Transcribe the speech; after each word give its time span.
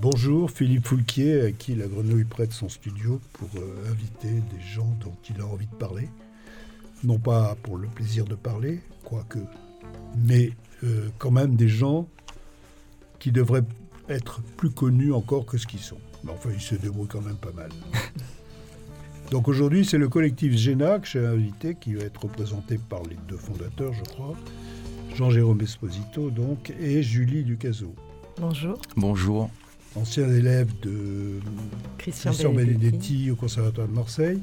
Bonjour, 0.00 0.50
Philippe 0.50 0.86
Foulquier, 0.86 1.40
à 1.42 1.52
qui 1.52 1.74
la 1.74 1.86
grenouille 1.86 2.24
prête 2.24 2.52
son 2.52 2.68
studio 2.68 3.20
pour 3.32 3.48
euh, 3.56 3.90
inviter 3.90 4.28
des 4.28 4.60
gens 4.60 4.96
dont 5.00 5.16
il 5.28 5.40
a 5.40 5.46
envie 5.46 5.66
de 5.66 5.74
parler. 5.74 6.08
Non 7.04 7.18
pas 7.18 7.56
pour 7.62 7.76
le 7.76 7.88
plaisir 7.88 8.24
de 8.24 8.34
parler, 8.34 8.80
quoique, 9.04 9.38
mais 10.16 10.52
euh, 10.84 11.08
quand 11.18 11.30
même 11.30 11.56
des 11.56 11.68
gens 11.68 12.08
qui 13.18 13.32
devraient 13.32 13.64
être 14.08 14.40
plus 14.56 14.70
connus 14.70 15.12
encore 15.12 15.46
que 15.46 15.58
ce 15.58 15.66
qu'ils 15.66 15.80
sont. 15.80 16.00
Mais 16.24 16.30
enfin, 16.30 16.50
ils 16.54 16.60
se 16.60 16.74
débrouillent 16.74 17.08
quand 17.08 17.20
même 17.20 17.36
pas 17.36 17.52
mal. 17.52 17.70
Donc 19.30 19.48
aujourd'hui, 19.48 19.84
c'est 19.84 19.98
le 19.98 20.08
collectif 20.08 20.56
GENA 20.56 21.00
que 21.00 21.06
j'ai 21.06 21.26
invité, 21.26 21.74
qui 21.74 21.94
va 21.94 22.04
être 22.04 22.22
représenté 22.22 22.78
par 22.78 23.02
les 23.02 23.16
deux 23.28 23.36
fondateurs, 23.36 23.92
je 23.92 24.02
crois, 24.04 24.34
Jean-Jérôme 25.14 25.60
Esposito 25.60 26.30
donc, 26.30 26.72
et 26.80 27.02
Julie 27.02 27.44
Ducaso. 27.44 27.94
Bonjour. 28.40 28.78
Bonjour. 28.96 29.50
Ancien 29.96 30.28
élève 30.28 30.68
de 30.80 31.40
Christian, 31.98 32.52
Benedetti. 32.52 33.30
au 33.32 33.36
Conservatoire 33.36 33.88
de 33.88 33.92
Marseille. 33.92 34.40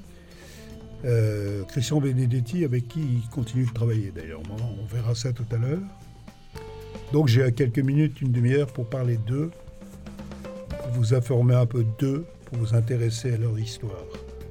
Euh, 1.05 1.63
Christian 1.63 2.02
Benedetti, 2.02 2.66
avec 2.66 2.90
qui 2.90 2.99
il 2.99 3.30
continue 3.30 3.66
de 3.66 3.71
travailler 3.71 4.12
d'ailleurs. 4.13 4.41
On 4.49 4.85
verra 4.85 5.16
ça 5.16 5.31
tout 5.31 5.45
à 5.52 5.58
l'heure. 5.58 5.81
Donc 7.13 7.27
j'ai 7.27 7.49
quelques 7.54 7.80
minutes, 7.80 8.20
une 8.21 8.31
demi-heure 8.31 8.68
pour 8.68 8.90
parler 8.90 9.18
d'eux, 9.18 9.52
pour 10.70 10.91
vous 10.91 11.13
informer 11.13 11.55
un 11.55 11.66
peu 11.66 11.85
d'eux, 11.98 12.26
pour 12.46 12.57
vous 12.57 12.76
intéresser 12.76 13.34
à 13.34 13.37
leur 13.37 13.57
histoire, 13.57 14.05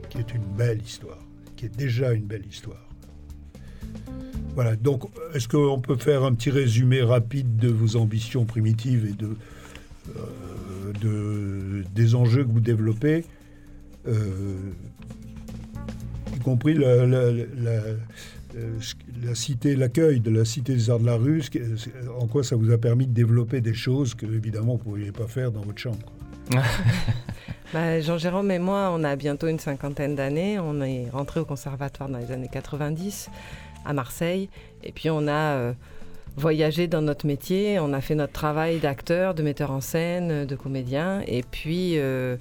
qui 0.08 0.19
est 0.19 0.34
une 0.34 0.45
belle 0.56 0.81
histoire, 0.81 1.19
qui 1.56 1.67
est 1.67 1.77
déjà 1.77 2.12
une 2.12 2.25
belle 2.25 2.47
histoire. 2.47 2.86
Voilà, 4.55 4.77
donc 4.77 5.02
est-ce 5.34 5.48
qu'on 5.48 5.80
peut 5.80 5.97
faire 5.97 6.22
un 6.22 6.33
petit 6.33 6.50
résumé 6.50 7.02
rapide 7.02 7.56
de 7.56 7.69
vos 7.69 7.97
ambitions 7.97 8.44
primitives 8.44 9.05
et 9.05 9.12
de, 9.12 9.36
euh, 10.16 10.92
de 11.00 11.84
des 11.94 12.14
enjeux 12.14 12.44
que 12.44 12.52
vous 12.52 12.61
développez, 12.61 13.24
euh, 14.06 14.56
y 16.36 16.38
compris 16.38 16.77
euh, 16.78 17.46
la 19.22 19.34
cité, 19.34 19.74
l'accueil 19.74 20.20
de 20.20 20.30
la 20.30 20.44
cité 20.44 20.74
des 20.74 20.89
arts 20.89 21.00
de 21.00 21.06
la 21.06 21.16
rue, 21.16 21.42
en 22.20 22.28
quoi 22.28 22.44
ça 22.44 22.55
vous 22.55 22.70
a 22.70 22.78
permis 22.78 23.08
de 23.08 23.12
développer 23.12 23.61
des 23.61 23.74
choses 23.74 24.14
que, 24.14 24.27
évidemment, 24.27 24.77
vous 24.77 24.91
ne 24.91 24.96
pouviez 24.96 25.12
pas 25.12 25.27
faire 25.27 25.50
dans 25.50 25.62
votre 25.62 25.78
chambre 25.78 26.12
bah, 27.72 28.00
Jean-Jérôme 28.00 28.50
et 28.52 28.58
moi, 28.58 28.91
on 28.92 29.02
a 29.02 29.16
bientôt 29.16 29.48
une 29.48 29.58
cinquantaine 29.58 30.14
d'années. 30.14 30.58
On 30.58 30.80
est 30.83 31.08
rentré 31.11 31.41
au 31.41 31.44
conservatoire 31.44 32.08
dans 32.08 32.18
les 32.18 32.30
années 32.30 32.50
90 32.52 33.30
à 33.84 33.92
Marseille. 33.92 34.48
Et 34.82 34.92
puis, 34.92 35.10
on 35.10 35.27
a. 35.28 35.56
Euh, 35.56 35.72
voyagé 36.36 36.88
dans 36.88 37.02
notre 37.02 37.27
métier, 37.27 37.78
on 37.78 37.92
a 37.92 38.00
fait 38.00 38.14
notre 38.14 38.32
travail 38.32 38.78
d'acteur, 38.78 39.34
de 39.34 39.42
metteur 39.42 39.70
en 39.70 39.80
scène, 39.80 40.46
de 40.46 40.56
comédien, 40.56 41.22
et 41.27 41.42
puis 41.42 41.98
euh, 41.98 42.36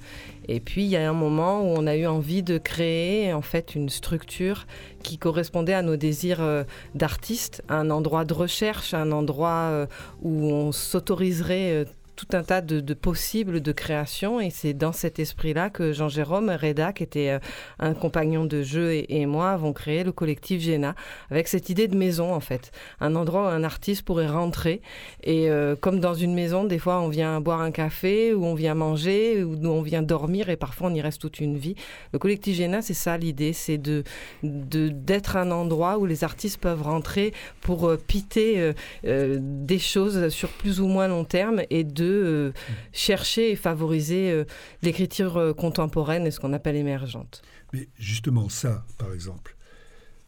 et 0.47 0.59
puis 0.59 0.83
il 0.83 0.89
y 0.89 0.97
a 0.97 1.08
un 1.08 1.14
moment 1.14 1.61
où 1.61 1.75
on 1.77 1.86
a 1.86 1.95
eu 1.95 2.08
envie 2.08 2.44
de 2.44 2.58
créer 2.58 3.33
en 3.33 3.41
fait 3.41 3.75
une 3.75 3.89
structure 3.89 4.66
qui 5.03 5.17
correspondait 5.17 5.73
à 5.73 5.81
nos 5.81 5.95
désirs 5.95 6.41
euh, 6.41 6.64
d'artistes, 6.95 7.64
un 7.69 7.91
endroit 7.91 8.25
de 8.25 8.33
recherche, 8.33 8.94
un 8.94 9.11
endroit 9.11 9.69
euh, 9.69 9.86
où 10.21 10.45
on 10.52 10.71
s'autoriserait 10.71 11.86
tout 12.16 12.28
un 12.33 12.44
tas 12.44 12.61
de, 12.61 12.94
possibles 12.94 13.61
de 13.61 13.72
création 13.72 14.39
et 14.39 14.50
c'est 14.50 14.73
dans 14.73 14.92
cet 14.92 15.19
esprit-là 15.19 15.69
que 15.69 15.94
Jean-Jérôme 15.94 16.50
Reda, 16.50 16.94
qui 16.94 17.03
était 17.03 17.30
euh, 17.30 17.39
un 17.80 17.94
compagnon 17.94 18.45
de 18.45 18.61
jeu 18.61 18.94
et, 18.94 19.25
moi 19.25 19.52
avons 19.52 19.73
créé 19.73 20.04
le 20.04 20.11
collectif 20.11 20.61
Géna 20.61 20.95
avec 21.32 21.48
cette 21.48 21.70
idée 21.70 21.88
de 21.88 21.95
maison 21.95 22.33
en 22.33 22.39
fait, 22.39 22.71
un 22.99 23.15
endroit 23.15 23.43
où 23.43 23.48
un 23.48 23.64
artiste 23.64 24.04
pourrait 24.04 24.27
rentrer 24.27 24.82
et 25.23 25.49
euh, 25.49 25.76
comme 25.76 25.99
dans 25.99 26.14
une 26.14 26.33
maison, 26.33 26.65
des 26.65 26.80
fois 26.80 26.99
on 26.99 27.08
vient 27.08 27.42
boire 27.42 27.61
un 27.61 27.71
café 27.71 28.33
ou 28.33 28.45
on 28.45 28.54
vient 28.54 28.76
manger 28.76 29.43
ou 29.43 29.55
on 29.65 29.82
vient 29.82 30.02
dormir 30.02 30.49
et 30.49 30.58
parfois 30.58 30.89
on 30.89 30.93
y 30.93 31.02
reste 31.02 31.21
toute 31.21 31.39
une 31.39 31.58
vie. 31.58 31.76
Le 32.11 32.20
collectif 32.20 32.55
Géna, 32.55 32.82
c'est 32.82 32.93
ça 32.93 33.17
l'idée, 33.17 33.54
c'est 33.54 33.77
de 33.77 34.04
d'être 34.43 35.38
un 35.38 35.52
endroit 35.52 35.98
où 35.98 36.05
les 36.05 36.23
artistes 36.23 36.59
peuvent 36.59 36.82
rentrer 36.82 37.33
pour 37.61 37.88
euh, 37.88 37.98
piter 37.98 38.73
des 39.04 39.80
choses 39.80 40.30
sur 40.30 40.49
plus 40.49 40.80
ou 40.82 40.88
moins 40.88 41.08
long 41.08 41.23
terme 41.23 41.61
et 41.70 41.83
de 41.83 42.02
euh, 42.03 42.53
chercher 42.91 43.52
et 43.52 43.55
favoriser 43.55 44.31
euh, 44.31 44.45
l'écriture 44.81 45.37
euh, 45.37 45.53
contemporaine 45.53 46.25
et 46.25 46.31
ce 46.31 46.39
qu'on 46.39 46.53
appelle 46.53 46.75
émergente. 46.75 47.41
Mais 47.73 47.89
justement, 47.97 48.49
ça, 48.49 48.86
par 48.97 49.14
exemple, 49.14 49.55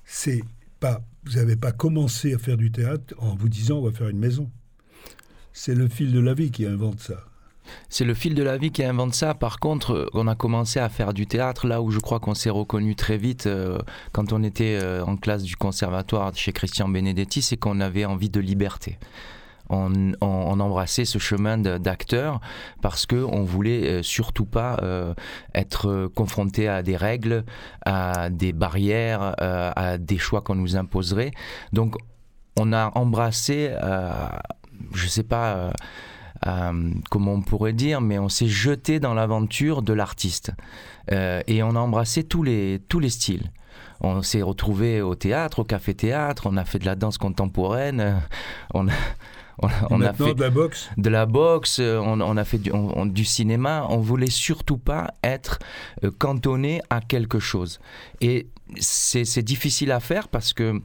c'est 0.03 0.43
pas. 0.79 1.03
Vous 1.25 1.37
n'avez 1.37 1.55
pas 1.55 1.71
commencé 1.71 2.33
à 2.33 2.37
faire 2.37 2.57
du 2.57 2.71
théâtre 2.71 3.13
en 3.17 3.35
vous 3.35 3.49
disant 3.49 3.77
on 3.77 3.83
va 3.83 3.91
faire 3.91 4.09
une 4.09 4.19
maison. 4.19 4.49
C'est 5.53 5.75
le 5.75 5.87
fil 5.87 6.11
de 6.11 6.19
la 6.19 6.33
vie 6.33 6.51
qui 6.51 6.65
invente 6.65 6.99
ça. 6.99 7.23
C'est 7.89 8.05
le 8.05 8.13
fil 8.13 8.35
de 8.35 8.43
la 8.43 8.57
vie 8.57 8.71
qui 8.71 8.83
invente 8.83 9.15
ça. 9.15 9.33
Par 9.33 9.59
contre, 9.59 10.07
on 10.13 10.27
a 10.27 10.35
commencé 10.35 10.79
à 10.79 10.87
faire 10.87 11.13
du 11.13 11.25
théâtre 11.25 11.65
là 11.65 11.81
où 11.81 11.89
je 11.89 11.97
crois 11.99 12.19
qu'on 12.19 12.35
s'est 12.35 12.51
reconnu 12.51 12.95
très 12.95 13.17
vite 13.17 13.49
quand 14.11 14.33
on 14.33 14.43
était 14.43 14.79
en 15.01 15.17
classe 15.17 15.41
du 15.41 15.55
conservatoire 15.55 16.31
chez 16.35 16.51
Christian 16.51 16.87
Benedetti, 16.89 17.41
c'est 17.41 17.57
qu'on 17.57 17.79
avait 17.79 18.05
envie 18.05 18.29
de 18.29 18.39
liberté 18.39 18.99
on, 19.69 20.59
embrassait 20.59 21.05
ce 21.05 21.19
chemin 21.19 21.57
d'acteur 21.57 22.39
parce 22.81 23.05
que 23.05 23.15
on 23.15 23.43
voulait 23.43 23.87
euh, 23.87 24.03
surtout 24.03 24.45
pas 24.45 24.77
euh, 24.81 25.13
être 25.53 26.07
confronté 26.15 26.67
à 26.67 26.83
des 26.83 26.95
règles, 26.95 27.43
à 27.85 28.29
des 28.29 28.53
barrières, 28.53 29.35
euh, 29.41 29.71
à 29.75 29.97
des 29.97 30.17
choix 30.17 30.41
qu'on 30.41 30.55
nous 30.55 30.75
imposerait. 30.75 31.31
Donc 31.73 31.95
on 32.57 32.71
a 32.73 32.91
embrassé, 32.95 33.75
je 34.93 35.07
sais 35.07 35.23
pas. 35.23 35.73
comment 37.09 37.33
on 37.33 37.41
pourrait 37.41 37.73
dire, 37.73 37.99
mais 37.99 38.17
on 38.17 38.29
s'est 38.29 38.47
jeté 38.47 38.99
dans 38.99 39.13
l'aventure 39.13 39.81
de 39.81 39.91
l'artiste 39.91 40.51
et 41.11 41.63
on 41.63 41.75
a 41.75 41.79
embrassé 41.79 42.23
tous 42.23 42.43
les, 42.43 42.81
tous 42.87 42.99
les 42.99 43.09
styles. 43.09 43.51
On 43.99 44.21
s'est 44.21 44.41
retrouvé 44.41 45.01
au 45.01 45.15
théâtre, 45.15 45.59
au 45.59 45.63
café-théâtre, 45.65 46.47
on 46.47 46.55
a 46.55 46.63
fait 46.63 46.79
de 46.79 46.85
la 46.85 46.95
danse 46.95 47.17
contemporaine, 47.17 48.21
on 48.73 48.87
a, 48.87 48.91
on, 49.61 50.01
a 50.01 50.13
fait 50.13 50.33
de 50.33 50.41
la 50.41 50.49
boxe. 50.49 50.89
De 50.97 51.09
la 51.09 51.25
boxe, 51.25 51.79
on, 51.79 52.37
a 52.37 52.43
fait 52.43 52.57
du, 52.57 52.71
du, 53.05 53.25
cinéma. 53.25 53.87
On 53.89 53.97
voulait 53.97 54.29
surtout 54.29 54.77
pas 54.77 55.13
être 55.23 55.59
euh, 56.03 56.11
cantonné 56.17 56.81
à 56.89 57.01
quelque 57.01 57.39
chose. 57.39 57.79
Et 58.21 58.47
c'est 58.79 59.43
difficile 59.43 59.91
à 59.91 59.99
faire 59.99 60.27
parce 60.27 60.53
que 60.53 60.81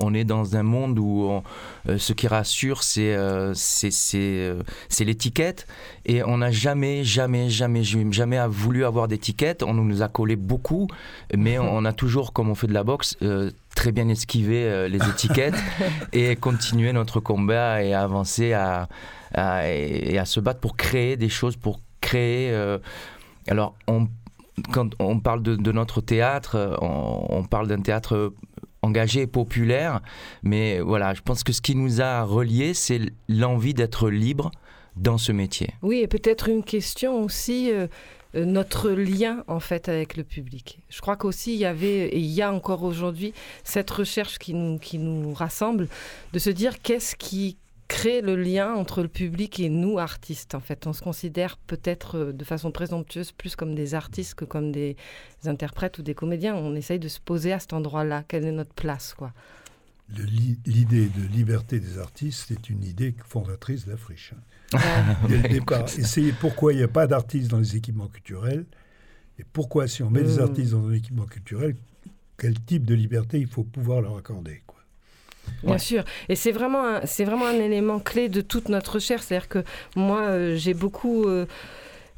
on 0.00 0.14
est 0.14 0.24
dans 0.24 0.56
un 0.56 0.62
monde 0.62 0.98
où 0.98 1.42
euh, 1.88 1.98
ce 1.98 2.12
qui 2.12 2.28
rassure, 2.28 2.82
c'est 2.82 3.14
euh, 3.14 3.52
c'est 3.54 5.04
l'étiquette. 5.04 5.66
Et 6.04 6.22
on 6.22 6.38
n'a 6.38 6.50
jamais, 6.50 7.04
jamais, 7.04 7.50
jamais, 7.50 7.82
jamais 7.84 8.40
voulu 8.48 8.84
avoir 8.84 9.08
d'étiquette. 9.08 9.62
On 9.62 9.74
nous 9.74 10.02
a 10.02 10.08
collé 10.08 10.36
beaucoup, 10.36 10.88
mais 11.36 11.58
on 11.60 11.84
a 11.84 11.92
toujours, 11.92 12.32
comme 12.32 12.50
on 12.50 12.54
fait 12.54 12.66
de 12.66 12.74
la 12.74 12.84
boxe, 12.84 13.16
très 13.74 13.92
bien 13.92 14.08
esquivé 14.08 14.88
les 14.88 15.08
étiquettes 15.08 15.58
et 16.12 16.36
continuer 16.36 16.92
notre 16.92 17.20
combat 17.20 17.82
et 17.82 17.94
avancer 17.94 18.52
à, 18.52 18.88
et 19.64 20.18
à 20.18 20.24
se 20.24 20.40
battre 20.40 20.60
pour 20.60 20.76
créer 20.76 21.16
des 21.16 21.28
choses, 21.28 21.56
pour 21.56 21.80
créer. 22.00 22.54
alors, 23.48 23.74
on, 23.86 24.08
quand 24.72 24.90
on 24.98 25.20
parle 25.20 25.42
de, 25.42 25.72
notre 25.72 26.00
théâtre, 26.00 26.78
on 26.80 27.44
parle 27.44 27.68
d'un 27.68 27.80
théâtre 27.80 28.32
engagé 28.82 29.22
et 29.22 29.26
populaire. 29.26 30.00
Mais 30.42 30.80
voilà, 30.80 31.14
je 31.14 31.22
pense 31.22 31.44
que 31.44 31.52
ce 31.52 31.60
qui 31.60 31.74
nous 31.74 32.00
a 32.00 32.22
reliés, 32.22 32.74
c'est 32.74 33.00
l'envie 33.28 33.74
d'être 33.74 34.10
libre 34.10 34.50
dans 34.96 35.18
ce 35.18 35.32
métier. 35.32 35.70
Oui, 35.82 35.98
et 35.98 36.08
peut-être 36.08 36.48
une 36.48 36.62
question 36.62 37.22
aussi. 37.22 37.70
Euh, 37.72 37.86
euh, 38.34 38.44
notre 38.46 38.90
lien 38.90 39.44
en 39.46 39.60
fait 39.60 39.88
avec 39.88 40.16
le 40.16 40.24
public. 40.24 40.80
Je 40.88 41.00
crois 41.00 41.16
qu'aussi 41.16 41.52
il 41.52 41.58
y 41.58 41.66
avait 41.66 42.06
et 42.06 42.18
il 42.18 42.30
y 42.30 42.40
a 42.40 42.52
encore 42.52 42.82
aujourd'hui 42.82 43.34
cette 43.62 43.90
recherche 43.90 44.38
qui 44.38 44.54
nous, 44.54 44.78
qui 44.78 44.98
nous 44.98 45.34
rassemble 45.34 45.88
de 46.32 46.38
se 46.38 46.48
dire 46.48 46.80
qu'est-ce 46.80 47.14
qui 47.14 47.58
crée 47.88 48.20
le 48.20 48.36
lien 48.36 48.74
entre 48.74 49.02
le 49.02 49.08
public 49.08 49.60
et 49.60 49.68
nous, 49.68 49.98
artistes. 49.98 50.54
En 50.54 50.60
fait, 50.60 50.86
on 50.86 50.92
se 50.92 51.02
considère 51.02 51.56
peut-être 51.58 52.18
euh, 52.18 52.32
de 52.32 52.44
façon 52.44 52.70
présomptueuse 52.70 53.32
plus 53.32 53.56
comme 53.56 53.74
des 53.74 53.94
artistes 53.94 54.34
que 54.34 54.44
comme 54.44 54.72
des 54.72 54.96
interprètes 55.44 55.98
ou 55.98 56.02
des 56.02 56.14
comédiens. 56.14 56.54
On 56.54 56.74
essaye 56.74 56.98
de 56.98 57.08
se 57.08 57.20
poser 57.20 57.52
à 57.52 57.58
cet 57.58 57.72
endroit-là. 57.72 58.24
Quelle 58.26 58.44
est 58.44 58.52
notre 58.52 58.74
place, 58.74 59.14
quoi? 59.14 59.32
L'idée 60.66 61.08
de 61.08 61.26
liberté 61.32 61.80
des 61.80 61.98
artistes 61.98 62.50
est 62.50 62.68
une 62.68 62.84
idée 62.84 63.14
fondatrice 63.24 63.86
de 63.86 63.92
la 63.92 63.96
friche. 63.96 64.34
Hein. 64.74 65.16
Dès 65.28 65.38
le 65.38 65.48
départ, 65.48 65.84
essayez 65.84 66.32
pourquoi 66.32 66.72
il 66.72 66.76
n'y 66.76 66.82
a 66.82 66.88
pas 66.88 67.06
d'artistes 67.06 67.50
dans 67.50 67.58
les 67.58 67.76
équipements 67.76 68.08
culturels 68.08 68.66
et 69.38 69.44
pourquoi 69.52 69.88
si 69.88 70.02
on 70.02 70.10
met 70.10 70.22
des 70.22 70.36
hmm. 70.36 70.42
artistes 70.42 70.72
dans 70.72 70.86
un 70.86 70.92
équipement 70.92 71.26
culturel, 71.26 71.76
quel 72.36 72.58
type 72.60 72.84
de 72.84 72.94
liberté 72.94 73.38
il 73.38 73.46
faut 73.46 73.64
pouvoir 73.64 74.00
leur 74.00 74.16
accorder. 74.16 74.62
Bien 75.62 75.78
sûr. 75.78 76.04
Et 76.28 76.34
c'est 76.34 76.52
vraiment, 76.52 76.84
un, 76.84 77.06
c'est 77.06 77.24
vraiment 77.24 77.46
un 77.46 77.60
élément 77.60 78.00
clé 78.00 78.28
de 78.28 78.40
toute 78.40 78.68
notre 78.68 78.94
recherche. 78.94 79.22
C'est-à-dire 79.22 79.48
que 79.48 79.64
moi, 79.96 80.22
euh, 80.22 80.56
j'ai 80.56 80.74
beaucoup. 80.74 81.24
Euh, 81.24 81.46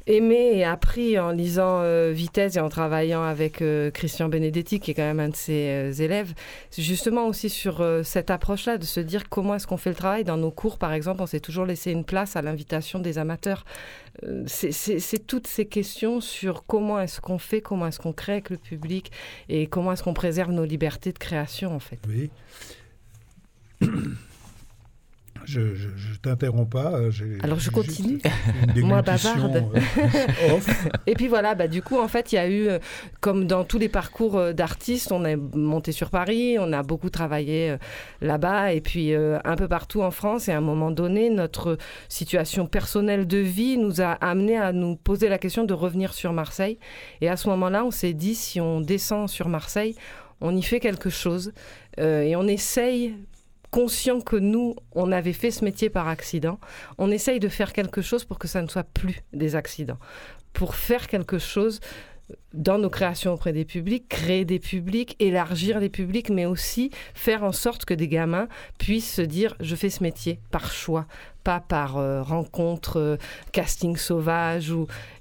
aimé 0.07 0.51
et 0.53 0.63
appris 0.63 1.17
en 1.17 1.31
lisant 1.31 1.81
euh, 1.81 2.11
Vitesse 2.13 2.55
et 2.55 2.59
en 2.59 2.69
travaillant 2.69 3.23
avec 3.23 3.61
euh, 3.61 3.89
Christian 3.91 4.29
Benedetti, 4.29 4.79
qui 4.79 4.91
est 4.91 4.93
quand 4.93 5.03
même 5.03 5.19
un 5.19 5.29
de 5.29 5.35
ses 5.35 5.69
euh, 5.69 5.91
élèves, 5.91 6.33
c'est 6.69 6.83
justement 6.83 7.27
aussi 7.27 7.49
sur 7.49 7.83
cette 8.03 8.29
approche-là, 8.29 8.77
de 8.77 8.83
se 8.83 8.99
dire 8.99 9.29
comment 9.29 9.55
est-ce 9.55 9.67
qu'on 9.67 9.77
fait 9.77 9.89
le 9.89 9.95
travail. 9.95 10.23
Dans 10.23 10.37
nos 10.37 10.51
cours, 10.51 10.77
par 10.77 10.93
exemple, 10.93 11.21
on 11.21 11.25
s'est 11.25 11.39
toujours 11.39 11.65
laissé 11.65 11.91
une 11.91 12.05
place 12.05 12.35
à 12.35 12.41
l'invitation 12.41 12.99
des 12.99 13.17
amateurs. 13.17 13.65
c'est 14.47 15.27
toutes 15.27 15.47
ces 15.47 15.65
questions 15.65 16.21
sur 16.21 16.65
comment 16.65 16.99
est-ce 16.99 17.21
qu'on 17.21 17.37
fait, 17.37 17.61
comment 17.61 17.87
est-ce 17.87 17.99
qu'on 17.99 18.13
crée 18.13 18.33
avec 18.33 18.49
le 18.49 18.57
public 18.57 19.11
et 19.49 19.67
comment 19.67 19.91
est-ce 19.91 20.03
qu'on 20.03 20.13
préserve 20.13 20.51
nos 20.51 20.65
libertés 20.65 21.11
de 21.11 21.19
création, 21.19 21.75
en 21.75 21.79
fait. 21.79 21.99
Oui. 22.07 22.29
Je, 25.45 25.75
je, 25.75 26.17
t'interromps 26.21 26.69
pas. 26.69 26.93
Euh, 26.93 27.11
Alors 27.43 27.59
je 27.59 27.69
continue. 27.69 28.19
Moi 28.77 29.01
bavarde. 29.03 29.63
Euh, 29.77 30.59
et 31.07 31.13
puis 31.13 31.27
voilà, 31.27 31.53
bah, 31.53 31.67
du 31.67 31.81
coup, 31.81 31.99
en 31.99 32.07
fait, 32.07 32.31
il 32.31 32.35
y 32.35 32.37
a 32.39 32.47
eu, 32.47 32.67
euh, 32.67 32.79
comme 33.21 33.45
dans 33.45 33.63
tous 33.63 33.77
les 33.77 33.89
parcours 33.89 34.53
d'artistes, 34.53 35.11
on 35.11 35.23
est 35.23 35.35
monté 35.35 35.91
sur 35.91 36.09
Paris, 36.09 36.57
on 36.59 36.73
a 36.73 36.81
beaucoup 36.81 37.09
travaillé 37.09 37.77
là-bas, 38.21 38.73
et 38.73 38.81
puis 38.81 39.13
un 39.13 39.55
peu 39.55 39.67
partout 39.67 40.01
en 40.01 40.11
France. 40.11 40.47
Et 40.47 40.51
à 40.51 40.57
un 40.57 40.61
moment 40.61 40.91
donné, 40.91 41.29
notre 41.29 41.77
situation 42.09 42.65
personnelle 42.65 43.27
de 43.27 43.37
vie 43.37 43.77
nous 43.77 44.01
a 44.01 44.13
amené 44.13 44.57
à 44.57 44.71
nous 44.71 44.95
poser 44.95 45.29
la 45.29 45.37
question 45.37 45.63
de 45.63 45.73
revenir 45.73 46.13
sur 46.13 46.33
Marseille. 46.33 46.79
Et 47.21 47.29
à 47.29 47.37
ce 47.37 47.49
moment-là, 47.49 47.85
on 47.85 47.91
s'est 47.91 48.13
dit, 48.13 48.35
si 48.35 48.59
on 48.59 48.81
descend 48.81 49.29
sur 49.29 49.47
Marseille, 49.47 49.95
on 50.41 50.55
y 50.55 50.63
fait 50.63 50.79
quelque 50.79 51.09
chose. 51.09 51.53
et 51.97 52.35
on 52.35 52.47
essaye 52.47 53.15
conscient 53.71 54.21
que 54.21 54.35
nous, 54.35 54.75
on 54.93 55.11
avait 55.11 55.33
fait 55.33 55.51
ce 55.51 55.63
métier 55.63 55.89
par 55.89 56.07
accident, 56.07 56.59
on 56.97 57.11
essaye 57.11 57.39
de 57.39 57.49
faire 57.49 57.73
quelque 57.73 58.01
chose 58.01 58.25
pour 58.25 58.39
que 58.39 58.47
ça 58.47 58.61
ne 58.61 58.67
soit 58.67 58.83
plus 58.83 59.21
des 59.33 59.55
accidents. 59.55 59.99
Pour 60.53 60.75
faire 60.75 61.07
quelque 61.07 61.37
chose 61.37 61.79
dans 62.53 62.77
nos 62.77 62.89
créations 62.89 63.33
auprès 63.33 63.53
des 63.53 63.65
publics, 63.65 64.07
créer 64.07 64.45
des 64.45 64.59
publics, 64.59 65.15
élargir 65.19 65.79
les 65.79 65.89
publics, 65.89 66.29
mais 66.29 66.45
aussi 66.45 66.89
faire 67.13 67.43
en 67.43 67.51
sorte 67.51 67.85
que 67.85 67.93
des 67.93 68.07
gamins 68.07 68.47
puissent 68.79 69.13
se 69.13 69.21
dire 69.21 69.55
je 69.59 69.75
fais 69.75 69.89
ce 69.89 70.01
métier 70.01 70.39
par 70.51 70.71
choix, 70.71 71.05
pas 71.43 71.59
par 71.59 71.97
euh, 71.97 72.23
rencontre, 72.23 72.97
euh, 72.97 73.17
casting 73.51 73.95
sauvage. 73.97 74.73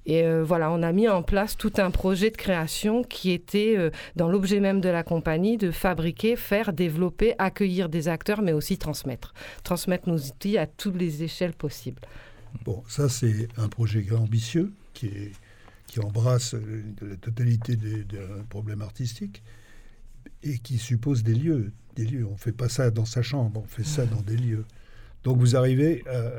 Et 0.07 0.23
euh, 0.25 0.43
voilà, 0.45 0.71
on 0.71 0.83
a 0.83 0.93
mis 0.93 1.09
en 1.09 1.23
place 1.23 1.57
tout 1.57 1.73
un 1.79 1.91
projet 1.91 2.31
de 2.31 2.37
création 2.37 3.03
qui 3.03 3.33
était 3.33 3.91
dans 4.17 4.29
l'objet 4.29 4.61
même 4.61 4.81
de 4.81 4.89
la 4.89 5.03
compagnie 5.03 5.57
de 5.57 5.71
fabriquer, 5.71 6.37
faire, 6.37 6.73
développer, 6.73 7.35
accueillir 7.39 7.89
des 7.89 8.09
acteurs, 8.09 8.43
mais 8.43 8.53
aussi 8.53 8.79
transmettre. 8.79 9.35
Transmettre 9.63 10.09
nos 10.09 10.19
outils 10.19 10.59
à 10.59 10.67
toutes 10.67 10.97
les 10.97 11.23
échelles 11.23 11.55
possibles. 11.55 12.01
Bon, 12.65 12.83
ça 12.89 13.09
c'est 13.09 13.49
un 13.57 13.69
projet 13.69 14.07
ambitieux 14.13 14.73
qui 14.93 15.07
est 15.07 15.33
qui 15.95 16.01
embrasse 16.01 16.57
la 17.01 17.15
totalité 17.15 17.77
des, 17.77 18.05
problèmes 18.49 18.83
artistiques 18.83 19.45
et 20.43 20.59
qui 20.59 20.79
suppose 20.79 21.23
des 21.23 21.37
lieux. 21.37 21.71
Des 21.95 22.05
lieux. 22.05 22.27
On 22.27 22.33
ne 22.33 22.37
fait 22.37 22.51
pas 22.51 22.69
ça 22.69 22.91
dans 22.91 23.05
sa 23.05 23.23
chambre, 23.23 23.63
on 23.65 23.69
fait 23.69 23.85
ça 23.85 24.05
dans 24.05 24.21
des 24.21 24.37
lieux. 24.37 24.65
Donc 25.23 25.39
vous 25.39 25.55
arrivez, 25.55 26.03
à, 26.09 26.33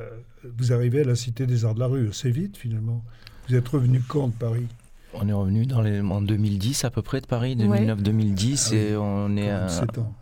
vous 0.57 0.73
arrivez 0.73 1.01
à 1.01 1.03
la 1.05 1.15
Cité 1.15 1.45
des 1.45 1.63
Arts 1.63 1.73
de 1.73 1.79
la 1.79 1.87
Rue 1.87 2.09
assez 2.09 2.31
vite 2.31 2.57
finalement. 2.57 3.01
Vous 3.47 3.55
êtes 3.55 3.67
revenu 3.69 4.01
quand 4.05 4.27
de 4.27 4.33
Paris? 4.33 4.67
On 5.13 5.25
est 5.29 5.33
revenu 5.33 5.65
dans 5.65 5.81
les, 5.81 6.01
en 6.01 6.21
2010 6.21 6.83
à 6.83 6.89
peu 6.89 7.01
près 7.01 7.21
de 7.21 7.25
Paris, 7.25 7.55
2009-2010 7.55 8.71
ah 8.71 8.75
et 8.75 8.97
on 8.97 9.37
est 9.37 9.51
à... 9.51 9.67
ans. 9.67 10.13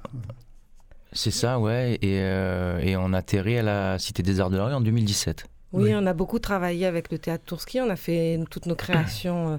C'est 1.12 1.32
ça, 1.32 1.60
ouais, 1.60 1.98
et, 2.04 2.20
euh, 2.22 2.78
et 2.82 2.96
on 2.98 3.14
atterrit 3.14 3.58
à 3.58 3.64
la 3.64 3.98
Cité 3.98 4.22
des 4.22 4.40
Arts 4.40 4.52
de 4.52 4.58
la 4.58 4.66
Rue 4.66 4.74
en 4.76 4.82
2017. 4.82 5.48
Oui, 5.74 5.94
on 5.96 6.06
a 6.06 6.14
beaucoup 6.14 6.40
travaillé 6.40 6.86
avec 6.86 7.12
le 7.12 7.18
théâtre 7.18 7.44
Tourski. 7.46 7.82
On 7.82 7.90
a 7.90 7.96
fait 7.96 8.40
toutes 8.50 8.68
nos 8.68 8.76
créations. 8.76 9.54
Euh, 9.54 9.58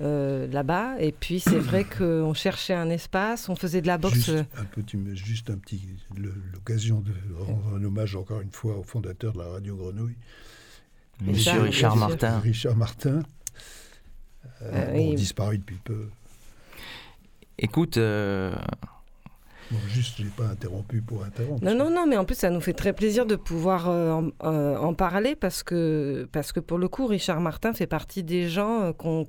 euh, 0.00 0.46
là-bas. 0.46 0.94
Et 1.00 1.10
puis 1.10 1.40
c'est 1.40 1.58
vrai 1.58 1.84
qu'on 1.98 2.32
cherchait 2.32 2.74
un 2.74 2.88
espace, 2.88 3.48
on 3.48 3.56
faisait 3.56 3.80
de 3.80 3.88
la 3.88 3.98
boxe. 3.98 4.14
Juste 4.14 4.38
un, 4.56 4.64
petit, 4.64 4.96
juste 5.16 5.50
un 5.50 5.58
petit, 5.58 5.88
l'occasion 6.54 7.00
de 7.00 7.12
rendre 7.36 7.74
un 7.74 7.82
hommage 7.82 8.14
encore 8.14 8.40
une 8.40 8.52
fois 8.52 8.78
au 8.78 8.84
fondateur 8.84 9.32
de 9.32 9.38
la 9.38 9.48
radio 9.48 9.74
Grenouille, 9.74 10.16
Monsieur 11.20 11.62
Richard 11.62 11.96
Martin. 11.96 12.38
Richard 12.38 12.76
Martin, 12.76 13.24
euh, 14.62 15.14
disparu 15.16 15.58
depuis 15.58 15.80
peu. 15.82 16.06
Écoute, 17.58 17.98
Juste, 19.88 20.18
je 20.18 20.24
n'ai 20.24 20.30
pas 20.30 20.46
interrompu 20.46 21.02
pour 21.02 21.24
interrompre. 21.24 21.64
Non, 21.64 21.74
non, 21.74 21.90
non, 21.90 22.06
mais 22.06 22.16
en 22.16 22.24
plus, 22.24 22.36
ça 22.36 22.50
nous 22.50 22.60
fait 22.60 22.72
très 22.72 22.92
plaisir 22.92 23.26
de 23.26 23.36
pouvoir 23.36 23.88
euh, 23.88 24.22
euh, 24.44 24.76
en, 24.76 24.94
parler 24.94 25.36
parce 25.36 25.62
que, 25.62 26.26
pour 26.66 26.78
le 26.78 26.88
coup, 26.88 27.06
Richard 27.06 27.40
Martin 27.40 27.72
fait 27.72 27.86
partie 27.86 28.22
des 28.22 28.48
gens 28.48 28.82
euh, 28.82 28.92
qu'on 28.92 29.28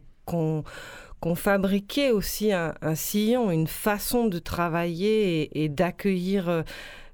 qu'on 1.22 1.36
fabriquait 1.36 2.12
aussi 2.12 2.54
un, 2.54 2.76
sillon, 2.94 3.50
une 3.50 3.66
façon 3.66 4.28
de 4.28 4.38
travailler 4.38 5.64
et, 5.64 5.68
d'accueillir 5.68 6.64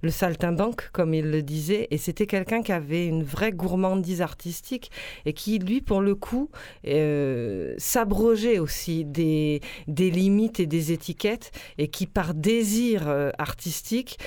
le 0.06 0.12
saltimbanque, 0.12 0.90
comme 0.94 1.14
il 1.14 1.30
le 1.30 1.42
disait. 1.42 1.88
Et 1.92 1.98
c'était 1.98 2.28
quelqu'un 2.28 2.62
qui 2.62 2.72
avait 2.72 3.06
une 3.08 3.24
vraie 3.24 3.52
gourmandise 3.52 4.22
artistique 4.22 4.92
et 5.26 5.34
qui, 5.34 5.60
lui, 5.60 5.82
pour 5.82 6.02
le 6.02 6.16
coup, 6.16 6.50
euh, 6.88 7.74
s'abrogeait 7.78 8.60
aussi 8.60 9.04
des, 9.04 9.62
des 9.88 10.12
limites 10.12 10.60
et 10.62 10.68
des 10.68 10.94
étiquettes 10.94 11.52
et 11.78 11.90
qui, 11.90 12.08
par 12.08 12.34
désir 12.34 13.08
euh, 13.08 13.32
artistique, 13.38 14.18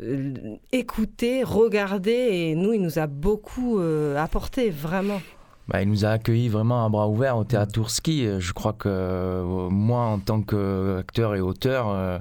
euh, 0.00 0.34
écoutait, 0.72 1.42
regardait 1.42 2.36
et 2.36 2.54
nous, 2.54 2.72
il 2.72 2.82
nous 2.82 2.98
a 2.98 3.06
beaucoup 3.06 3.80
apporté, 4.16 4.70
vraiment. 4.70 5.20
Bah, 5.66 5.80
il 5.80 5.88
nous 5.88 6.04
a 6.04 6.10
accueillis 6.10 6.50
vraiment 6.50 6.84
à 6.84 6.88
bras 6.90 7.08
ouverts 7.08 7.38
au 7.38 7.44
théâtre 7.44 7.72
Tourski. 7.72 8.28
Je 8.38 8.52
crois 8.52 8.74
que 8.74 9.42
moi, 9.70 10.00
en 10.00 10.18
tant 10.18 10.42
qu'acteur 10.42 11.34
et 11.34 11.40
auteur, 11.40 12.20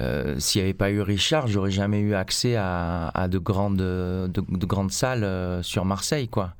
euh, 0.00 0.38
s'il 0.38 0.60
n'y 0.60 0.64
avait 0.64 0.74
pas 0.74 0.90
eu 0.90 1.00
Richard, 1.00 1.46
j'aurais 1.46 1.70
jamais 1.70 2.00
eu 2.00 2.14
accès 2.14 2.56
à, 2.56 3.28
de, 3.30 3.38
grandes, 3.38 3.76
de, 3.78 4.66
grandes 4.66 4.92
salles 4.92 5.24
euh, 5.24 5.62
sur 5.62 5.84
Marseille, 5.84 6.28
quoi. 6.28 6.54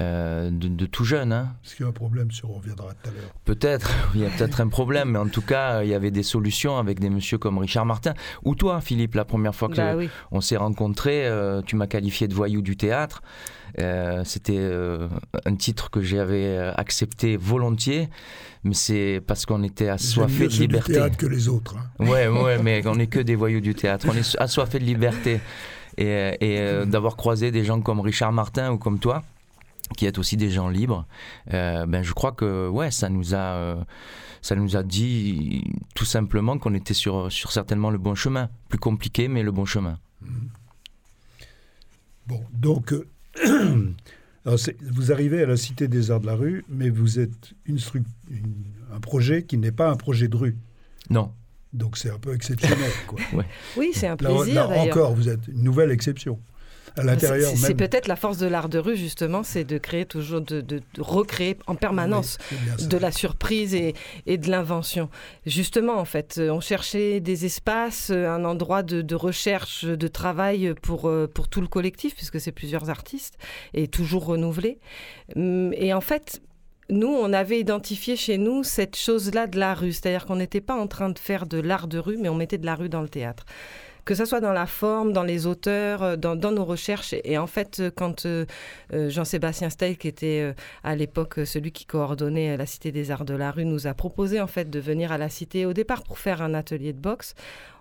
Euh, 0.00 0.50
de, 0.52 0.86
tout 0.86 1.04
jeune. 1.04 1.32
Hein. 1.32 1.56
Est-ce 1.64 1.74
qu'il 1.74 1.82
y 1.82 1.86
a 1.86 1.88
un 1.88 1.92
problème 1.92 2.30
sur 2.30 2.50
on 2.50 2.54
reviendra 2.54 2.92
tout 3.02 3.10
à 3.10 3.12
l'heure 3.12 3.32
Peut-être, 3.44 3.90
il 4.14 4.20
y 4.20 4.26
a 4.26 4.30
peut-être 4.30 4.60
un 4.60 4.68
problème, 4.68 5.10
mais 5.10 5.18
en 5.18 5.28
tout 5.28 5.42
cas, 5.42 5.82
il 5.82 5.88
y 5.88 5.94
avait 5.94 6.12
des 6.12 6.22
solutions 6.22 6.78
avec 6.78 7.00
des 7.00 7.10
messieurs 7.10 7.38
comme 7.38 7.58
Richard 7.58 7.84
Martin. 7.84 8.14
Ou 8.44 8.54
toi, 8.54 8.80
Philippe, 8.80 9.16
la 9.16 9.24
première 9.24 9.56
fois 9.56 9.68
que 9.68 9.74
bah 9.74 9.96
on 10.30 10.40
s'est 10.40 10.56
rencontrés, 10.56 11.28
tu 11.66 11.74
m'as 11.74 11.88
qualifié 11.88 12.28
de 12.28 12.34
voyou 12.34 12.62
du 12.62 12.76
théâtre. 12.76 13.22
C'était 14.24 14.70
un 15.44 15.54
titre 15.56 15.90
que 15.90 16.00
j'avais 16.00 16.58
accepté 16.76 17.36
volontiers 17.36 18.08
mais 18.64 18.74
c'est 18.74 19.22
parce 19.26 19.46
qu'on 19.46 19.62
était 19.62 19.88
assoiffés 19.88 20.48
de 20.48 20.52
liberté. 20.52 20.92
Du 20.92 20.98
théâtre 20.98 21.16
que 21.16 21.26
les 21.26 21.48
autres. 21.48 21.76
Hein. 21.76 22.04
Ouais, 22.04 22.28
ouais, 22.28 22.62
mais 22.62 22.86
on 22.86 22.96
n'est 22.96 23.06
que 23.06 23.20
des 23.20 23.34
voyous 23.34 23.60
du 23.60 23.74
théâtre. 23.74 24.06
On 24.10 24.14
est 24.14 24.36
assoiffés 24.38 24.78
de 24.78 24.84
liberté 24.84 25.40
et, 25.96 26.36
et 26.40 26.58
euh, 26.60 26.84
d'avoir 26.84 27.16
croisé 27.16 27.50
des 27.50 27.64
gens 27.64 27.80
comme 27.80 28.00
Richard 28.00 28.32
Martin 28.32 28.72
ou 28.72 28.78
comme 28.78 28.98
toi, 28.98 29.24
qui 29.96 30.06
êtes 30.06 30.18
aussi 30.18 30.36
des 30.36 30.50
gens 30.50 30.68
libres. 30.68 31.06
Euh, 31.54 31.86
ben, 31.86 32.02
je 32.02 32.12
crois 32.12 32.32
que 32.32 32.68
ouais, 32.68 32.90
ça 32.90 33.08
nous 33.08 33.34
a, 33.34 33.54
euh, 33.54 33.84
ça 34.42 34.54
nous 34.54 34.76
a 34.76 34.82
dit 34.82 35.64
tout 35.94 36.04
simplement 36.04 36.58
qu'on 36.58 36.74
était 36.74 36.94
sur, 36.94 37.30
sur 37.30 37.52
certainement 37.52 37.90
le 37.90 37.98
bon 37.98 38.14
chemin, 38.14 38.50
plus 38.68 38.78
compliqué, 38.78 39.28
mais 39.28 39.42
le 39.42 39.52
bon 39.52 39.64
chemin. 39.64 39.98
Bon, 42.26 42.42
donc. 42.52 42.94
vous 44.90 45.12
arrivez 45.12 45.42
à 45.42 45.46
la 45.46 45.56
Cité 45.56 45.88
des 45.88 46.10
Arts 46.10 46.20
de 46.20 46.26
la 46.26 46.34
Rue, 46.34 46.64
mais 46.68 46.90
vous 46.90 47.18
êtes 47.18 47.52
une, 47.66 47.78
un 48.92 49.00
projet 49.00 49.42
qui 49.42 49.58
n'est 49.58 49.72
pas 49.72 49.90
un 49.90 49.96
projet 49.96 50.28
de 50.28 50.36
rue. 50.36 50.56
Non. 51.10 51.32
Donc 51.72 51.98
c'est 51.98 52.10
un 52.10 52.18
peu 52.18 52.34
exceptionnel. 52.34 52.90
Quoi. 53.06 53.20
Oui, 53.76 53.90
c'est 53.94 54.06
un 54.06 54.16
plaisir. 54.16 54.68
Là, 54.68 54.68
encore, 54.80 55.14
vous 55.14 55.28
êtes 55.28 55.46
une 55.48 55.62
nouvelle 55.62 55.90
exception. 55.90 56.40
C'est 57.56 57.74
peut-être 57.74 58.08
la 58.08 58.16
force 58.16 58.38
de 58.38 58.46
l'art 58.46 58.68
de 58.68 58.78
rue, 58.78 58.96
justement, 58.96 59.42
c'est 59.42 59.64
de 59.64 59.78
créer 59.78 60.06
toujours, 60.06 60.40
de, 60.40 60.80
recréer 60.98 61.56
en 61.66 61.74
permanence 61.74 62.38
de 62.80 62.96
la 62.96 63.12
surprise 63.12 63.74
et, 63.74 63.94
de 64.26 64.50
l'invention. 64.50 65.08
Justement, 65.46 65.98
en 65.98 66.04
fait, 66.04 66.40
on 66.42 66.60
cherchait 66.60 67.20
des 67.20 67.44
espaces, 67.44 68.10
un 68.10 68.44
endroit 68.44 68.82
de, 68.82 69.14
recherche, 69.14 69.84
de 69.84 70.08
travail 70.08 70.74
pour, 70.82 71.08
euh, 71.08 71.26
pour 71.26 71.48
tout 71.48 71.60
le 71.60 71.66
collectif, 71.66 72.14
puisque 72.14 72.40
c'est 72.40 72.52
plusieurs 72.52 72.90
artistes, 72.90 73.34
et 73.74 73.88
toujours 73.88 74.26
renouvelé. 74.26 74.78
Hum, 75.36 75.72
et 75.74 75.92
en 75.92 76.00
fait, 76.00 76.40
nous, 76.90 77.08
on 77.08 77.32
avait 77.32 77.60
identifié 77.60 78.16
chez 78.16 78.38
nous 78.38 78.64
cette 78.64 78.96
chose-là 78.96 79.46
de 79.46 79.58
la 79.58 79.74
rue, 79.74 79.92
c'est-à-dire 79.92 80.24
qu'on 80.24 80.36
n'était 80.36 80.60
pas 80.60 80.74
en 80.74 80.86
train 80.86 81.10
de 81.10 81.18
faire 81.18 81.46
de 81.46 81.58
l'art 81.58 81.86
de 81.86 81.98
rue, 81.98 82.16
mais 82.16 82.28
on 82.28 82.34
mettait 82.34 82.58
de 82.58 82.66
la 82.66 82.74
rue 82.74 82.88
dans 82.88 83.02
le 83.02 83.08
théâtre 83.08 83.44
que 84.08 84.14
ce 84.14 84.24
soit 84.24 84.40
dans 84.40 84.54
la 84.54 84.64
forme, 84.64 85.12
dans 85.12 85.22
les 85.22 85.46
auteurs, 85.46 86.16
dans, 86.16 86.34
nos 86.34 86.64
recherches. 86.64 87.14
Et, 87.24 87.36
en 87.36 87.46
fait, 87.46 87.82
quand 87.94 88.26
Jean-Sébastien 88.90 89.68
Steil, 89.68 89.98
qui 89.98 90.08
était 90.08 90.54
à 90.82 90.96
l'époque 90.96 91.40
celui 91.44 91.72
qui 91.72 91.84
coordonnait 91.84 92.56
la 92.56 92.64
Cité 92.64 92.90
des 92.90 93.10
Arts 93.10 93.26
de 93.26 93.34
la 93.34 93.50
Rue, 93.50 93.66
nous 93.66 93.86
a 93.86 93.92
proposé 93.92 94.40
en 94.40 94.46
fait 94.46 94.70
de 94.70 94.80
venir 94.80 95.12
à 95.12 95.18
la 95.18 95.28
Cité 95.28 95.66
au 95.66 95.74
départ 95.74 96.04
pour 96.04 96.18
faire 96.18 96.40
un 96.40 96.54
atelier 96.54 96.94
de 96.94 96.98
boxe, 96.98 97.34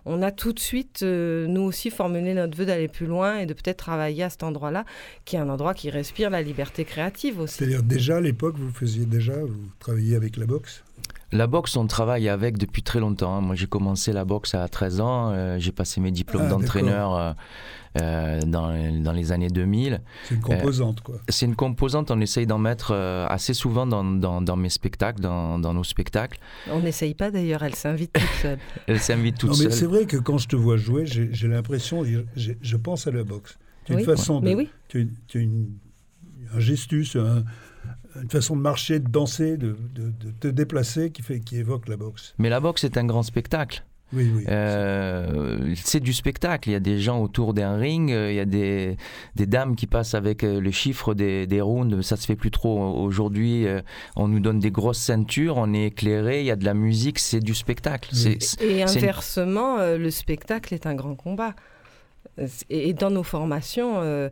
on 0.10 0.22
a 0.22 0.32
tout 0.32 0.54
de 0.54 0.60
suite, 0.60 1.02
euh, 1.04 1.48
nous 1.48 1.62
aussi, 1.62 1.90
formulé 1.90 2.34
notre 2.34 2.58
vœu 2.58 2.66
d'aller 2.66 2.88
plus 2.88 3.06
loin 3.06 3.40
et 3.40 3.46
de 3.46 3.54
peut-être 3.54 3.78
travailler 3.78 4.24
à 4.24 4.30
cet 4.30 4.42
endroit-là, 4.44 4.86
qui 5.26 5.36
est 5.36 5.40
un 5.40 5.50
endroit 5.50 5.74
qui 5.74 5.90
respire 5.90 6.30
la 6.30 6.42
liberté 6.42 6.86
créative 6.86 7.42
aussi. 7.42 7.56
C'est-à-dire 7.56 7.84
déjà 7.84 8.18
à 8.18 8.22
l'époque, 8.22 8.56
vous 8.58 8.72
faisiez 8.72 9.06
déjà, 9.06 9.34
vous 9.34 9.70
travailliez 9.80 10.16
avec 10.16 10.38
la 10.38 10.46
boxe? 10.46 10.84
La 11.32 11.48
boxe, 11.48 11.76
on 11.76 11.88
travaille 11.88 12.30
avec 12.30 12.58
depuis 12.58 12.84
très 12.84 13.00
longtemps. 13.00 13.36
Hein. 13.36 13.42
Moi, 13.42 13.56
j'ai 13.56 13.68
commencé 13.68 14.14
la 14.14 14.24
boxe 14.24 14.56
à 14.56 14.68
13 14.68 15.02
ans. 15.02 15.32
Euh, 15.32 15.58
j'ai 15.60 15.74
passé 15.74 16.00
mes 16.00 16.12
diplômes 16.12 16.44
ah, 16.46 16.50
d'entraîneur 16.50 17.16
euh, 17.16 17.34
euh, 18.00 18.40
dans, 18.42 18.72
dans, 19.02 19.12
les 19.12 19.34
années 19.34 19.50
2000. 19.50 20.02
C'est 20.24 20.36
une 20.36 20.42
composante, 20.42 21.02
quoi. 21.02 21.18
C'est 21.28 21.46
une 21.46 21.56
composante. 21.56 22.12
On 22.12 22.22
essaye 22.22 22.48
d'en 22.48 22.60
mettre 22.60 22.94
assez 23.30 23.54
souvent 23.54 23.86
dans, 23.86 24.06
dans, 24.06 24.42
dans, 24.42 24.56
mes 24.56 24.70
spectacles, 24.70 25.20
dans, 25.20 25.58
nos 25.58 25.84
spectacles. 25.84 26.40
On 26.72 26.80
n'essaye 26.80 27.14
pas 27.14 27.30
d'ailleurs. 27.30 27.62
Elle 27.64 27.76
s'invite 27.76 28.14
toute 28.14 28.42
seule. 28.42 28.60
elle 28.88 29.00
s'invite 29.00 29.38
toute 29.38 29.50
non, 29.50 29.58
mais 29.58 29.72
C'est 29.72 29.86
vrai 29.86 30.06
que 30.06 30.18
quand 30.18 30.38
je 30.38 30.48
te 30.48 30.56
vois 30.56 30.78
jouer, 30.78 31.06
j'ai 31.06 31.48
l'impression, 31.48 32.06
je 32.36 32.78
pense 32.78 33.06
à 33.06 33.12
la 33.12 33.24
boxe. 33.24 33.58
Tu 33.84 33.94
as 33.94 34.00
une 34.00 34.06
façon 34.06 34.40
de. 34.40 34.54
oui. 34.54 34.70
Tu 34.88 35.10
as, 35.36 35.38
une, 35.40 35.68
un 36.54 36.60
gestus, 36.60 37.18
un 37.18 37.44
une 38.22 38.30
façon 38.30 38.56
de 38.56 38.62
marcher, 38.62 39.00
de 39.00 39.10
danser, 39.10 39.58
de, 39.58 39.76
te 40.40 40.48
déplacer 40.48 41.12
qui, 41.12 41.22
fait, 41.22 41.40
qui 41.40 41.58
évoque 41.58 41.88
la 41.88 41.98
boxe. 41.98 42.34
Mais 42.38 42.50
la 42.50 42.60
boxe 42.60 42.84
est 42.84 42.98
un 42.98 43.06
grand 43.06 43.24
spectacle. 43.24 43.84
Oui, 44.14 44.32
oui. 44.34 44.46
Euh, 44.48 45.74
c'est 45.76 46.00
du 46.00 46.14
spectacle. 46.14 46.70
Il 46.70 46.72
y 46.72 46.76
a 46.76 46.80
des 46.80 47.00
gens 47.00 47.22
autour 47.22 47.54
d'un 47.54 47.76
ring, 47.76 48.10
euh, 48.12 48.32
il 48.32 48.36
y 48.36 48.40
a 48.40 48.46
des, 48.46 48.96
des, 49.36 49.46
dames 49.46 49.76
qui 49.76 49.86
passent 49.86 50.14
avec 50.14 50.44
euh, 50.44 50.62
le 50.62 50.72
chiffre 50.72 51.14
des, 51.14 51.46
des 51.46 51.60
rounds. 51.60 52.02
Ça 52.04 52.16
se 52.16 52.26
fait 52.26 52.38
plus 52.38 52.52
trop 52.52 52.80
aujourd'hui. 52.96 53.66
On 54.16 54.28
nous 54.28 54.40
donne 54.40 54.60
des 54.60 54.72
grosses 54.72 55.00
ceintures, 55.00 55.58
on 55.58 55.74
est 55.74 55.88
éclairé, 55.88 56.40
il 56.40 56.46
y 56.46 56.52
a 56.52 56.56
de 56.56 56.66
la 56.66 56.74
musique, 56.74 57.20
c'est 57.20 57.42
du 57.42 57.54
spectacle. 57.54 58.12
Et 58.62 58.84
inversement, 58.84 59.78
le 59.98 60.10
spectacle 60.10 60.74
est 60.74 60.86
un 60.86 60.96
grand 60.96 61.16
combat. 61.16 61.54
Et 62.70 62.94
dans 62.94 63.10
nos 63.10 63.24
formations, 63.24 64.02
euh, 64.02 64.30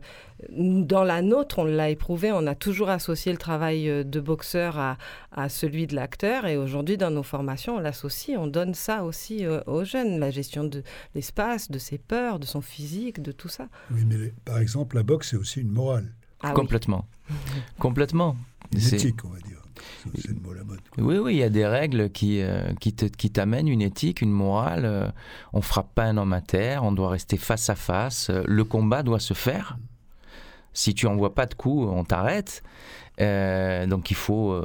dans 0.48 1.02
la 1.02 1.22
nôtre, 1.22 1.58
on 1.58 1.64
l'a 1.64 1.90
éprouvé, 1.90 2.30
on 2.32 2.46
a 2.46 2.54
toujours 2.54 2.88
associé 2.88 3.32
le 3.32 3.38
travail 3.38 3.88
euh, 3.88 4.04
de 4.04 4.20
boxeur 4.20 4.78
à, 4.78 4.96
à 5.32 5.48
celui 5.48 5.86
de 5.86 5.94
l'acteur. 5.94 6.46
Et 6.46 6.56
aujourd'hui, 6.56 6.96
dans 6.96 7.10
nos 7.10 7.22
formations, 7.22 7.76
on 7.76 7.80
l'associe, 7.80 8.38
on 8.38 8.46
donne 8.46 8.74
ça 8.74 9.04
aussi 9.04 9.44
euh, 9.44 9.60
aux 9.66 9.84
jeunes, 9.84 10.20
la 10.20 10.30
gestion 10.30 10.64
de 10.64 10.82
l'espace, 11.14 11.70
de 11.70 11.78
ses 11.78 11.98
peurs, 11.98 12.38
de 12.38 12.46
son 12.46 12.60
physique, 12.60 13.22
de 13.22 13.32
tout 13.32 13.48
ça. 13.48 13.68
Oui, 13.90 14.04
mais 14.06 14.32
par 14.44 14.58
exemple, 14.58 14.96
la 14.96 15.02
boxe, 15.02 15.30
c'est 15.30 15.36
aussi 15.36 15.60
une 15.60 15.72
morale. 15.72 16.14
Ah 16.42 16.52
Complètement. 16.52 17.06
Complètement. 17.78 18.36
Une 18.72 18.78
éthique, 18.78 19.24
on 19.24 19.30
va 19.30 19.40
dire. 19.40 19.65
Oui, 20.98 21.18
oui, 21.18 21.34
il 21.34 21.38
y 21.38 21.42
a 21.42 21.48
des 21.48 21.66
règles 21.66 22.10
qui, 22.10 22.40
euh, 22.40 22.72
qui, 22.80 22.92
t'amènent 23.30 23.68
une 23.68 23.82
éthique, 23.82 24.20
une 24.20 24.30
morale. 24.30 24.84
Euh, 24.84 25.08
on 25.52 25.60
frappe 25.60 25.94
pas 25.94 26.04
un 26.04 26.16
homme 26.16 26.32
à 26.32 26.40
terre, 26.40 26.84
on 26.84 26.92
doit 26.92 27.10
rester 27.10 27.36
face 27.36 27.68
à 27.70 27.74
face. 27.74 28.30
Euh, 28.30 28.42
le 28.46 28.64
combat 28.64 29.02
doit 29.02 29.20
se 29.20 29.34
faire. 29.34 29.78
Si 30.72 30.94
tu 30.94 31.06
envoies 31.06 31.34
pas 31.34 31.46
de 31.46 31.54
coups, 31.54 31.88
on 31.90 32.04
t'arrête. 32.04 32.62
donc 33.18 34.10
il 34.10 34.16
faut 34.16 34.62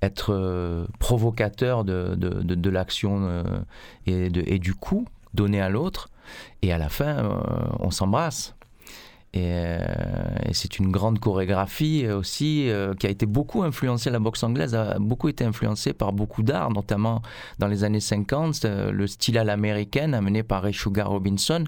être 0.00 0.86
provocateur 0.98 1.84
de, 1.84 2.14
de, 2.14 2.30
de, 2.54 2.70
l'action 2.70 3.44
et, 4.06 4.30
et, 4.34 4.58
du 4.58 4.74
coup 4.74 5.06
donné 5.34 5.60
à 5.60 5.68
l'autre. 5.68 6.08
Et 6.62 6.72
à 6.72 6.78
la 6.78 6.88
fin, 6.88 7.42
on 7.78 7.90
s'embrasse. 7.90 8.54
Euh, 9.34 9.78
et, 10.46 10.52
c'est 10.52 10.78
une 10.78 10.90
grande 10.90 11.18
chorégraphie 11.18 12.06
aussi 12.06 12.68
euh, 12.68 12.92
qui 12.94 13.06
a 13.06 13.10
été 13.10 13.24
beaucoup 13.24 13.62
influencée, 13.62 14.10
la 14.10 14.18
boxe 14.18 14.42
anglaise 14.42 14.74
a 14.74 14.98
beaucoup 14.98 15.28
été 15.28 15.44
influencée 15.44 15.94
par 15.94 16.12
beaucoup 16.12 16.42
d'art, 16.42 16.70
notamment 16.70 17.22
dans 17.58 17.66
les 17.66 17.82
années 17.84 18.00
50, 18.00 18.64
euh, 18.64 18.92
le 18.92 19.06
style 19.06 19.38
à 19.38 19.44
l'américaine 19.44 20.12
amené 20.12 20.42
par 20.42 20.62
Ray 20.62 20.74
Sugar 20.74 21.08
Robinson, 21.08 21.64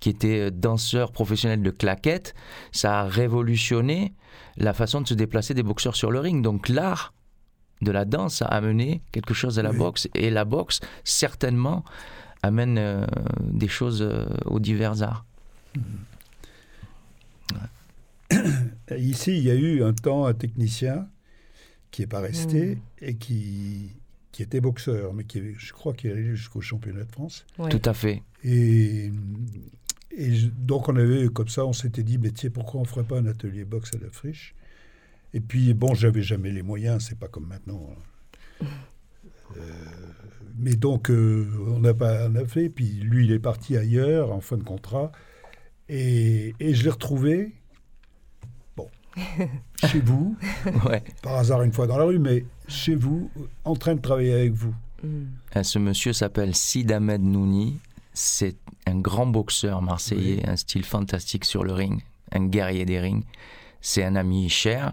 qui 0.00 0.10
était 0.10 0.50
danseur 0.50 1.12
professionnel 1.12 1.62
de 1.62 1.70
claquettes. 1.70 2.34
Ça 2.72 3.00
a 3.00 3.04
révolutionné 3.04 4.12
la 4.58 4.74
façon 4.74 5.00
de 5.00 5.08
se 5.08 5.14
déplacer 5.14 5.54
des 5.54 5.62
boxeurs 5.62 5.96
sur 5.96 6.10
le 6.10 6.20
ring. 6.20 6.42
Donc 6.42 6.68
l'art 6.68 7.14
de 7.80 7.90
la 7.90 8.04
danse 8.04 8.42
a 8.42 8.46
amené 8.46 9.00
quelque 9.12 9.32
chose 9.32 9.58
à 9.58 9.62
la 9.62 9.72
boxe. 9.72 10.08
Et 10.14 10.30
la 10.30 10.44
boxe, 10.44 10.80
certainement, 11.04 11.84
amène 12.42 13.06
des 13.40 13.68
choses 13.68 14.06
aux 14.46 14.58
divers 14.58 15.02
arts. 15.02 15.24
Ici, 18.96 19.36
il 19.36 19.44
y 19.44 19.50
a 19.50 19.54
eu 19.54 19.82
un 19.82 19.92
temps 19.92 20.26
un 20.26 20.34
technicien 20.34 21.08
qui 21.90 22.02
n'est 22.02 22.06
pas 22.06 22.20
resté 22.20 22.76
mm. 22.76 22.80
et 23.02 23.14
qui, 23.16 23.90
qui 24.32 24.42
était 24.42 24.60
boxeur, 24.60 25.14
mais 25.14 25.24
qui, 25.24 25.54
je 25.56 25.72
crois 25.72 25.94
qu'il 25.94 26.10
est 26.10 26.12
allé 26.12 26.36
jusqu'au 26.36 26.60
championnat 26.60 27.04
de 27.04 27.12
France. 27.12 27.46
Tout 27.70 27.82
à 27.84 27.94
fait. 27.94 28.22
Et, 28.44 29.10
et 30.16 30.30
donc, 30.58 30.88
on 30.88 30.96
avait, 30.96 31.28
comme 31.28 31.48
ça, 31.48 31.64
on 31.64 31.72
s'était 31.72 32.02
dit, 32.02 32.18
mais 32.18 32.30
tiens, 32.30 32.50
pourquoi 32.50 32.80
on 32.80 32.84
ne 32.84 32.88
ferait 32.88 33.04
pas 33.04 33.18
un 33.18 33.26
atelier 33.26 33.64
boxe 33.64 33.94
à 33.94 33.98
la 33.98 34.10
friche? 34.10 34.54
Et 35.34 35.40
puis, 35.40 35.74
bon, 35.74 35.94
j'avais 35.94 36.22
jamais 36.22 36.50
les 36.50 36.62
moyens, 36.62 37.06
c'est 37.08 37.18
pas 37.18 37.28
comme 37.28 37.46
maintenant. 37.46 37.90
Hein. 38.62 38.66
Euh, 39.56 39.62
mais 40.58 40.74
donc, 40.76 41.10
euh, 41.10 41.48
on 41.68 41.78
n'a 41.80 41.94
pas 41.94 42.28
on 42.28 42.34
a 42.34 42.44
fait. 42.44 42.68
Puis 42.68 42.84
lui, 43.00 43.24
il 43.24 43.32
est 43.32 43.38
parti 43.38 43.78
ailleurs 43.78 44.30
en 44.30 44.42
fin 44.42 44.58
de 44.58 44.62
contrat. 44.62 45.10
Et, 45.88 46.54
et 46.60 46.74
je 46.74 46.84
l'ai 46.84 46.90
retrouvé 46.90 47.52
chez 49.86 50.00
vous, 50.00 50.36
par 51.22 51.36
hasard 51.36 51.62
une 51.62 51.72
fois 51.72 51.86
dans 51.86 51.98
la 51.98 52.04
rue, 52.04 52.18
mais 52.18 52.44
chez 52.66 52.94
vous, 52.94 53.30
en 53.64 53.74
train 53.74 53.94
de 53.94 54.00
travailler 54.00 54.32
avec 54.32 54.52
vous. 54.52 54.74
Mm. 55.02 55.26
Euh, 55.56 55.62
ce 55.62 55.78
monsieur 55.78 56.12
s'appelle 56.12 56.54
Sid 56.54 56.90
Ahmed 56.92 57.22
Nouni. 57.22 57.78
C'est 58.12 58.56
un 58.86 58.98
grand 58.98 59.26
boxeur 59.26 59.80
marseillais, 59.82 60.48
un 60.48 60.56
style 60.56 60.84
fantastique 60.84 61.44
sur 61.44 61.62
le 61.62 61.72
ring, 61.72 62.02
un 62.32 62.46
guerrier 62.46 62.84
des 62.84 62.98
rings. 62.98 63.24
C'est 63.80 64.04
un 64.04 64.16
ami 64.16 64.48
cher. 64.48 64.92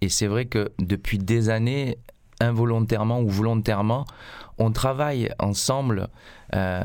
Et 0.00 0.08
c'est 0.08 0.26
vrai 0.26 0.46
que 0.46 0.72
depuis 0.78 1.18
des 1.18 1.50
années, 1.50 1.98
involontairement 2.40 3.20
ou 3.20 3.28
volontairement, 3.28 4.06
on 4.58 4.72
travaille 4.72 5.30
ensemble 5.38 6.08
euh, 6.54 6.84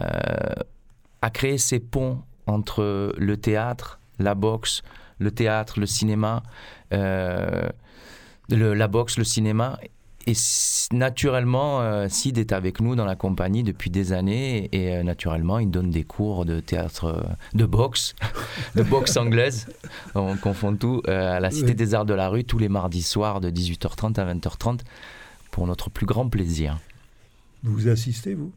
à 1.21 1.29
créer 1.31 1.57
ces 1.57 1.79
ponts 1.79 2.21
entre 2.49 3.13
le 3.17 3.37
théâtre, 3.37 3.99
la 4.19 4.35
boxe, 4.35 4.81
le 5.19 5.31
théâtre, 5.31 5.79
le 5.79 5.85
cinéma, 5.85 6.43
euh, 6.93 7.69
la 8.49 8.87
boxe, 8.87 9.17
le 9.17 9.23
cinéma. 9.23 9.79
Et 10.27 10.33
naturellement, 10.91 11.81
euh, 11.81 12.07
Sid 12.09 12.37
est 12.37 12.51
avec 12.51 12.81
nous 12.81 12.95
dans 12.95 13.05
la 13.05 13.15
compagnie 13.15 13.63
depuis 13.63 13.89
des 13.89 14.13
années 14.13 14.69
et 14.71 14.95
euh, 14.95 15.03
naturellement, 15.03 15.59
il 15.59 15.71
donne 15.71 15.89
des 15.89 16.03
cours 16.03 16.45
de 16.45 16.59
théâtre, 16.59 17.25
de 17.53 17.65
boxe, 17.65 18.15
de 18.75 18.83
boxe 18.83 19.17
anglaise. 19.17 19.67
On 20.15 20.35
confond 20.35 20.75
tout 20.75 21.01
à 21.07 21.39
la 21.39 21.51
Cité 21.51 21.73
des 21.73 21.93
Arts 21.95 22.05
de 22.05 22.13
la 22.13 22.29
Rue 22.29 22.43
tous 22.43 22.59
les 22.59 22.69
mardis 22.69 23.01
soirs 23.01 23.39
de 23.39 23.49
18h30 23.49 24.19
à 24.19 24.33
20h30 24.33 24.81
pour 25.51 25.65
notre 25.65 25.89
plus 25.89 26.05
grand 26.05 26.29
plaisir. 26.29 26.77
Vous 27.63 27.87
assistez, 27.87 28.35
vous? 28.35 28.51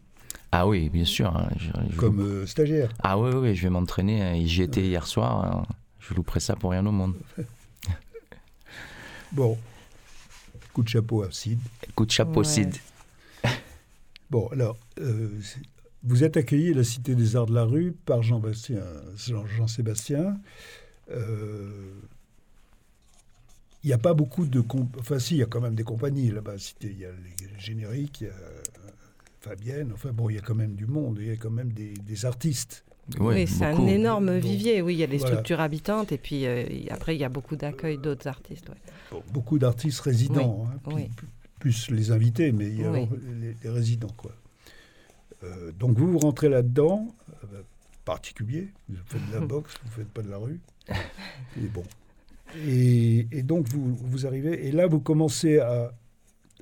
Ah 0.53 0.67
oui, 0.67 0.91
bien 0.91 1.07
sûr. 1.07 1.35
Hein, 1.35 1.49
Comme 1.97 2.47
stagiaire 2.47 2.93
Ah 3.03 3.19
oui, 3.19 3.31
oui, 3.35 3.55
je 3.55 3.63
vais 3.63 3.71
m'entraîner. 3.71 4.47
J'y 4.47 4.63
étais 4.63 4.83
hier 4.83 5.07
soir. 5.07 5.45
Hein. 5.45 5.67
Je 5.99 6.13
louperai 6.15 6.41
ça 6.41 6.57
pour 6.57 6.73
rien 6.73 6.85
au 6.85 6.93
monde. 6.93 7.15
bon, 9.33 9.57
coup 10.75 10.83
de 10.83 10.89
chapeau 10.89 11.23
à 11.23 11.33
Sid. 11.33 11.59
Coup 11.95 12.05
de 12.05 12.11
chapeau, 12.11 12.45
Sid. 12.45 12.77
bon, 14.31 14.47
alors, 14.49 14.77
euh, 15.01 15.31
vous 16.03 16.23
êtes 16.23 16.37
accueilli 16.37 16.73
à 16.73 16.75
la 16.75 16.85
Cité 16.85 17.15
des 17.15 17.35
Arts 17.35 17.47
de 17.47 17.55
la 17.55 17.65
Rue 17.65 17.93
par 18.05 18.23
Jean-Sébastien. 18.23 18.83
Jean, 19.17 19.67
sébastien 19.67 20.37
il 23.85 23.89
n'y 23.89 23.93
a 23.93 23.99
pas 23.99 24.15
beaucoup 24.15 24.47
de... 24.47 24.63
Enfin, 24.99 25.19
si, 25.19 25.35
il 25.35 25.39
y 25.39 25.43
a 25.43 25.47
quand 25.47 25.61
même 25.61 25.75
des 25.75 25.83
compagnies 25.83 26.31
là-bas. 26.31 26.55
Il 26.83 26.99
y 26.99 27.05
a 27.05 27.11
les 27.11 27.59
génériques, 27.59 28.21
il 28.21 28.29
y 28.29 28.31
a 28.31 28.35
Fabienne. 29.43 29.91
Enfin, 29.93 30.13
bon, 30.13 30.31
il 30.31 30.37
y 30.37 30.39
a 30.39 30.43
quand 30.43 30.55
même 30.55 30.75
du 30.75 30.87
monde. 30.87 31.19
Il 31.21 31.27
y 31.27 31.31
a 31.31 31.37
quand 31.37 31.51
même 31.51 31.73
des 31.73 32.25
artistes 32.25 32.85
oui, 33.19 33.47
c'est 33.47 33.65
un 33.65 33.87
énorme 33.87 34.39
vivier. 34.39 34.81
Oui, 34.81 34.95
il 34.95 34.99
y 34.99 35.03
a 35.03 35.07
les 35.07 35.19
structures 35.19 35.61
habitantes 35.61 36.13
et 36.13 36.19
puis 36.19 36.47
euh, 36.47 36.65
après, 36.91 37.17
il 37.17 37.21
y 37.21 37.25
a 37.25 37.29
beaucoup 37.29 37.57
d'accueil 37.57 37.99
d'autres 37.99 38.29
artistes. 38.29 38.71
Beaucoup 39.33 39.59
d'artistes 39.59 40.01
résidents, 40.01 40.67
hein, 40.73 41.07
plus, 41.59 41.91
les 41.91 42.11
invités, 42.11 42.53
mais 42.53 42.67
il 42.69 42.81
y 42.81 42.85
a 42.85 42.93
les, 42.93 43.71
résidents. 43.71 44.15
Quoi. 44.17 44.33
Euh, 45.45 45.73
donc 45.79 45.97
vous, 45.97 46.11
vous 46.11 46.19
rentrez 46.19 46.49
là-dedans, 46.49 47.15
euh, 47.45 47.63
particulier, 48.05 48.69
vous 48.89 48.97
faites 49.07 49.29
de 49.29 49.35
la 49.35 49.41
boxe, 49.47 49.75
vous 49.83 49.91
ne 49.91 49.95
faites 49.95 50.13
pas 50.13 50.23
de 50.23 50.31
la 50.31 50.39
rue. 50.39 50.61
et 50.89 51.67
bon. 51.73 51.85
Et, 52.67 53.29
et, 53.33 53.43
donc 53.43 53.69
vous, 53.69 53.95
vous 53.95 54.27
arrivez, 54.27 54.67
et 54.67 54.73
là 54.73 54.87
vous 54.87 55.01
commencez 55.01 55.59
à... 55.59 55.93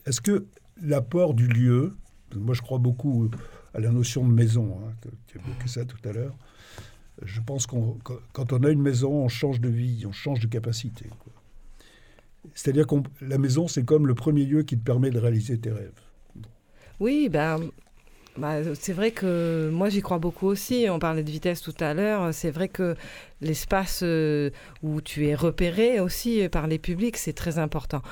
Est-ce 0.07 0.21
que 0.21 0.47
l'apport 0.83 1.35
du 1.35 1.49
lieu, 1.49 1.95
moi 2.37 2.55
je 2.55 2.63
crois 2.63 2.79
beaucoup 2.79 3.31
à 3.75 3.81
la 3.81 3.91
notion 3.91 4.27
de 4.27 4.33
maison. 4.33 4.79
Hein, 4.83 4.93
tu 5.27 5.39
as 5.39 5.41
évoqué 5.41 5.69
ça 5.69 5.85
tout 5.85 6.09
à 6.09 6.13
l'heure. 6.13 6.35
Je 7.23 7.41
pense 7.41 7.67
qu'on 7.67 7.99
quand 8.33 8.53
on 8.53 8.65
a 8.65 8.71
une 8.71 8.83
maison, 8.83 9.13
on 9.13 9.29
change 9.29 9.61
de 9.61 9.69
vie, 9.69 10.05
on 10.07 10.13
change 10.13 10.41
de 10.41 10.47
capacité. 10.47 11.07
C'est-à-dire 12.55 12.87
que 12.87 12.97
la 13.21 13.39
maison, 13.39 13.69
c'est 13.69 13.85
comme 13.85 14.07
le 14.07 14.15
premier 14.15 14.45
lieu 14.45 14.63
qui 14.63 14.77
te 14.79 14.83
permet 14.83 15.11
de 15.11 15.19
réaliser 15.19 15.59
tes 15.59 15.71
rêves. 15.71 16.01
Oui, 16.99 17.29
ben, 17.31 17.59
bah, 18.37 18.75
c'est 18.75 18.93
vrai 18.93 19.11
que 19.11 19.71
moi 19.73 19.89
j'y 19.89 20.01
crois 20.03 20.19
beaucoup 20.19 20.47
aussi. 20.47 20.87
On 20.91 20.99
parlait 20.99 21.23
de 21.23 21.31
vitesse 21.31 21.63
tout 21.63 21.75
à 21.81 21.95
l'heure. 21.95 22.33
C'est 22.33 22.51
vrai 22.51 22.69
que 22.69 22.97
l'espace 23.41 24.01
euh, 24.03 24.51
où 24.83 25.01
tu 25.01 25.27
es 25.27 25.35
repéré 25.35 26.01
aussi 26.01 26.49
par 26.49 26.67
les 26.67 26.79
publics, 26.79 27.17
c'est 27.17 27.33
très 27.33 27.59
important. 27.59 28.03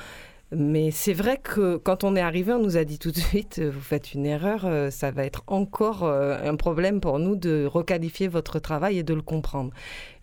Mais 0.51 0.89
c'est 0.89 1.13
vrai 1.13 1.37
que 1.37 1.77
quand 1.77 2.03
on 2.03 2.15
est 2.15 2.21
arrivé, 2.21 2.51
on 2.53 2.59
nous 2.59 2.75
a 2.75 2.83
dit 2.83 2.97
tout 2.97 3.11
de 3.11 3.19
suite, 3.19 3.59
euh, 3.59 3.69
vous 3.69 3.81
faites 3.81 4.15
une 4.15 4.25
erreur, 4.25 4.65
euh, 4.65 4.89
ça 4.89 5.11
va 5.11 5.23
être 5.23 5.43
encore 5.45 6.03
euh, 6.03 6.39
un 6.43 6.55
problème 6.55 7.01
pour 7.01 7.19
nous 7.19 7.35
de 7.35 7.67
requalifier 7.67 8.27
votre 8.27 8.57
travail 8.57 8.97
et 8.97 9.03
de 9.03 9.13
le 9.13 9.21
comprendre. 9.21 9.71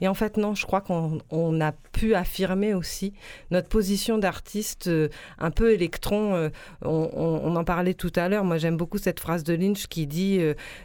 Et 0.01 0.09
en 0.09 0.15
fait, 0.15 0.37
non, 0.37 0.57
je 0.57 0.67
crois 0.67 0.81
qu'on 0.81 1.61
a 1.61 1.73
pu 1.93 2.17
affirmer 2.17 2.75
aussi 2.75 3.13
notre 3.53 3.69
position 3.69 4.19
d'artiste 4.19 4.91
un 5.39 5.51
peu 5.51 5.73
électron. 5.73 6.51
On, 6.83 7.11
on, 7.15 7.57
en 7.57 7.65
parlait 7.65 7.95
tout 7.95 8.13
à 8.17 8.29
l'heure. 8.29 8.45
Moi, 8.45 8.59
j'aime 8.59 8.77
beaucoup 8.77 8.99
cette 8.99 9.21
phrase 9.21 9.43
de 9.43 9.55
Lynch 9.55 9.87
qui 9.87 10.07
dit 10.07 10.41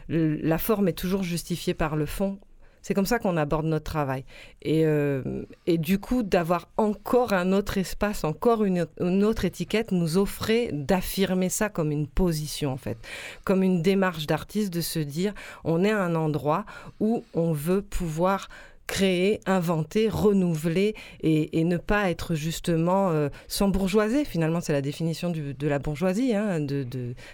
La 0.08 0.56
forme 0.56 0.88
est 0.88 0.98
toujours 0.98 1.22
justifiée 1.22 1.74
par 1.74 1.96
le 1.96 2.06
fond. 2.06 2.38
C'est 2.82 2.94
comme 2.94 3.06
ça 3.06 3.18
qu'on 3.18 3.36
aborde 3.36 3.66
notre 3.66 3.84
travail. 3.84 4.24
Et, 4.60 4.84
euh, 4.84 5.22
et 5.66 5.78
du 5.78 5.98
coup, 5.98 6.22
d'avoir 6.22 6.68
encore 6.76 7.32
un 7.32 7.52
autre 7.52 7.78
espace, 7.78 8.24
encore 8.24 8.64
une, 8.64 8.86
autre 9.24 9.44
étiquette, 9.44 9.92
nous 9.92 10.18
offrait 10.18 10.70
d'affirmer 10.72 11.48
ça 11.48 11.68
comme 11.68 11.92
une 11.92 12.06
position, 12.06 12.72
en 12.72 12.76
fait. 12.76 12.98
Comme 13.44 13.62
une 13.62 13.82
démarche 13.82 14.26
d'artiste 14.26 14.72
de 14.72 14.80
se 14.80 14.98
dire, 14.98 15.32
on 15.64 15.84
est 15.84 15.90
à 15.90 16.02
un 16.02 16.14
endroit 16.14 16.64
où 17.00 17.24
on 17.34 17.52
veut 17.52 17.82
pouvoir 17.82 18.48
créer, 18.92 19.40
inventer, 19.46 20.10
renouveler 20.10 20.94
et, 21.22 21.64
ne 21.64 21.78
pas 21.78 22.10
être 22.10 22.34
justement 22.34 23.08
euh, 23.08 23.30
sans 23.48 23.68
bourgeoisie. 23.68 24.26
Finalement, 24.26 24.60
c'est 24.60 24.74
la 24.74 24.82
définition 24.82 25.30
de 25.30 25.66
la 25.66 25.78
bourgeoisie, 25.78 26.34
hein, 26.34 26.58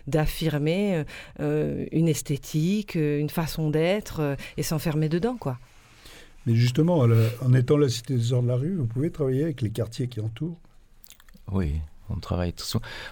d'affirmer 0.07 1.05
euh, 1.41 1.85
une 1.91 2.07
esthétique, 2.07 2.95
euh, 2.95 3.19
une 3.19 3.29
façon 3.29 3.71
d'être 3.71 4.37
et 4.57 4.63
s'enfermer 4.63 5.09
dedans, 5.09 5.37
quoi. 5.37 5.59
Mais 6.47 6.55
justement, 6.55 6.99
en 7.43 7.55
étant 7.55 7.77
la 7.77 7.89
Cité 7.89 8.15
des 8.15 8.33
Arts 8.33 8.43
de 8.43 8.49
la 8.49 8.57
rue, 8.57 8.77
vous 8.77 8.87
pouvez 8.87 9.11
travailler 9.11 9.43
avec 9.43 9.61
les 9.61 9.71
quartiers 9.71 10.07
qui 10.07 10.21
entourent? 10.21 10.57
Oui, 11.51 11.75
on 12.09 12.21
travaille 12.21 12.53
tout 12.53 12.65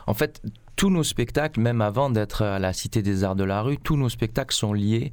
En 0.06 0.14
fait, 0.14 0.40
tous 0.76 0.90
nos 0.90 1.02
spectacles, 1.02 1.60
même 1.60 1.80
avant 1.80 2.10
d'être 2.10 2.42
à 2.42 2.58
la 2.58 2.72
Cité 2.74 3.02
des 3.02 3.24
Arts 3.24 3.34
de 3.34 3.44
la 3.44 3.62
Rue, 3.62 3.78
tous 3.78 3.96
nos 3.96 4.10
spectacles 4.10 4.54
sont 4.54 4.74
liés 4.74 5.12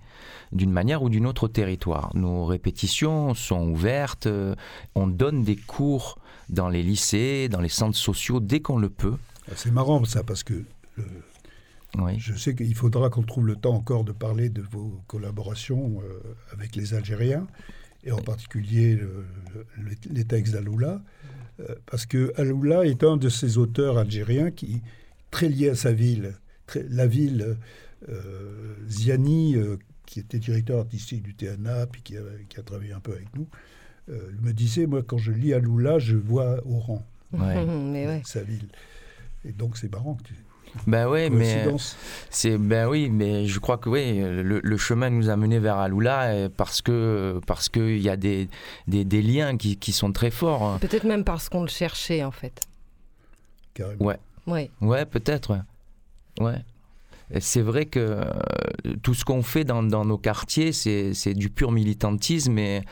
d'une 0.51 0.72
manière 0.72 1.01
ou 1.01 1.10
d'une 1.10 1.25
autre 1.25 1.46
au 1.46 1.48
territoire. 1.48 2.12
Nos 2.15 2.46
répétitions 2.46 3.34
sont 3.34 3.70
ouvertes, 3.70 4.27
euh, 4.27 4.55
on 4.93 5.08
donne 5.08 5.43
des 5.43 5.55
cours 5.55 6.20
dans 6.50 6.67
les 6.67 6.84
lycées, 6.84 7.48
dans 7.50 7.62
les 7.62 7.70
centres 7.70 7.98
sociaux 7.98 8.41
dès 8.41 8.60
qu'on 8.60 8.77
le 8.77 8.89
peut. 8.89 9.15
Ah, 9.50 9.53
c'est 9.55 9.72
marrant 9.72 10.03
ça 10.03 10.24
parce 10.24 10.43
que 10.43 10.65
je 12.17 12.34
sais 12.34 12.55
qu'il 12.55 12.75
faudra 12.75 13.10
qu'on 13.10 13.24
trouve 13.24 13.48
le 13.48 13.55
temps 13.55 13.75
encore 13.75 14.03
de 14.03 14.12
parler 14.12 14.50
de 14.50 14.62
vos 14.62 15.01
collaborations 15.08 16.01
euh, 16.01 16.36
avec 16.51 16.75
les 16.75 16.93
Algériens 16.93 17.48
et 18.03 18.12
en 18.12 18.22
particulier 18.22 19.00
les 20.10 20.25
textes 20.25 20.53
d'Aloula. 20.53 21.01
Euh, 21.60 21.75
parce 21.86 22.05
que 22.05 22.34
Aloula 22.36 22.86
est 22.86 23.03
un 23.03 23.15
de 23.15 23.29
ces 23.29 23.58
auteurs 23.58 23.98
algériens 23.98 24.51
qui, 24.51 24.82
très 25.34 25.50
lié 25.50 25.70
à 25.70 25.75
sa 25.75 25.92
ville. 25.92 26.36
la 26.75 27.08
ville, 27.08 27.58
euh, 28.08 28.75
Ziani, 28.88 29.56
euh, 29.56 29.78
qui 30.06 30.20
était 30.20 30.38
directeur 30.38 30.80
artistique 30.80 31.24
du 31.24 31.34
TNA, 31.34 31.88
puis 31.88 32.02
qui 32.04 32.16
a, 32.18 32.63
travaillé 32.63 32.94
un 32.94 33.00
peu 33.00 33.13
avec 33.13 33.36
nous, 33.36 33.48
euh, 34.10 34.32
me 34.42 34.54
disait, 34.54 34.86
moi, 34.86 35.02
quand 35.02 35.18
je 35.18 35.32
lis 35.32 35.54
Aloula, 35.54 35.98
je 35.98 36.16
vois 36.16 36.58
Oran, 36.70 37.04
ouais. 37.34 38.22
sa 38.25 38.44
ville. 38.44 38.68
Et 39.44 39.52
donc, 39.52 39.78
c'est 39.78 39.92
marrant 39.92 40.13
que 40.13 40.24
tu... 40.24 40.36
Ben 40.88 41.08
oui, 41.08 41.30
mais 41.30 41.68
c'est 42.32 42.58
ben 42.58 42.88
oui, 42.88 43.08
mais 43.08 43.46
je 43.46 43.60
crois 43.60 43.78
que 43.78 43.90
oui, 43.90 44.20
le, 44.20 44.78
chemin 44.78 45.12
nous 45.12 45.30
a 45.30 45.36
mené 45.36 45.60
vers 45.60 45.78
Aloula 45.78 46.50
parce 46.50 46.82
que 46.82 47.40
parce 47.46 47.70
que 47.70 47.96
il 47.96 48.02
y 48.02 48.10
a 48.10 48.18
des, 48.18 48.50
des, 48.88 49.06
des 49.06 49.22
liens 49.22 49.56
qui, 49.56 49.78
qui, 49.78 49.92
sont 49.92 50.12
très 50.12 50.32
forts. 50.32 50.63
Hein. 50.63 50.80
Peut-être 50.82 51.04
même 51.04 51.25
parce 51.25 51.48
qu'on 51.48 51.62
le 51.62 51.68
cherchait 51.68 52.24
en 52.24 52.32
fait. 52.32 52.62
Carrément. 53.75 54.04
Ouais. 54.04 54.18
Ouais. 54.47 54.69
Ouais, 54.81 55.05
peut-être. 55.05 55.57
Ouais. 56.39 56.63
C'est 57.39 57.62
vrai 57.62 57.86
que 57.86 57.99
euh, 57.99 58.23
tout 59.01 59.13
ce 59.13 59.25
qu'on 59.25 59.41
fait 59.41 59.63
dans, 59.63 59.82
nos 59.82 60.17
quartiers, 60.17 60.71
c'est 60.71 61.34
du 61.34 61.49
pur 61.49 61.71
militantisme, 61.71 62.53
mais, 62.53 62.84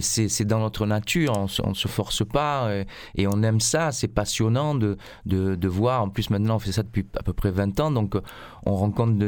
c'est 0.00 0.44
dans 0.44 0.60
notre 0.60 0.86
nature. 0.86 1.32
On 1.36 1.68
ne 1.68 1.74
se 1.74 1.88
force 1.88 2.24
pas 2.24 2.70
et, 3.16 3.26
on 3.26 3.42
aime 3.42 3.60
ça. 3.60 3.92
C'est 3.92 4.08
passionnant 4.08 4.74
de, 4.74 4.96
voir. 5.66 6.02
En 6.02 6.08
plus, 6.08 6.30
maintenant, 6.30 6.56
on 6.56 6.58
fait 6.58 6.72
ça 6.72 6.82
depuis 6.82 7.06
à 7.18 7.22
peu 7.22 7.32
près 7.32 7.50
20 7.50 7.78
ans. 7.80 7.90
Donc, 7.90 8.14
on 8.64 8.74
rencontre 8.74 9.22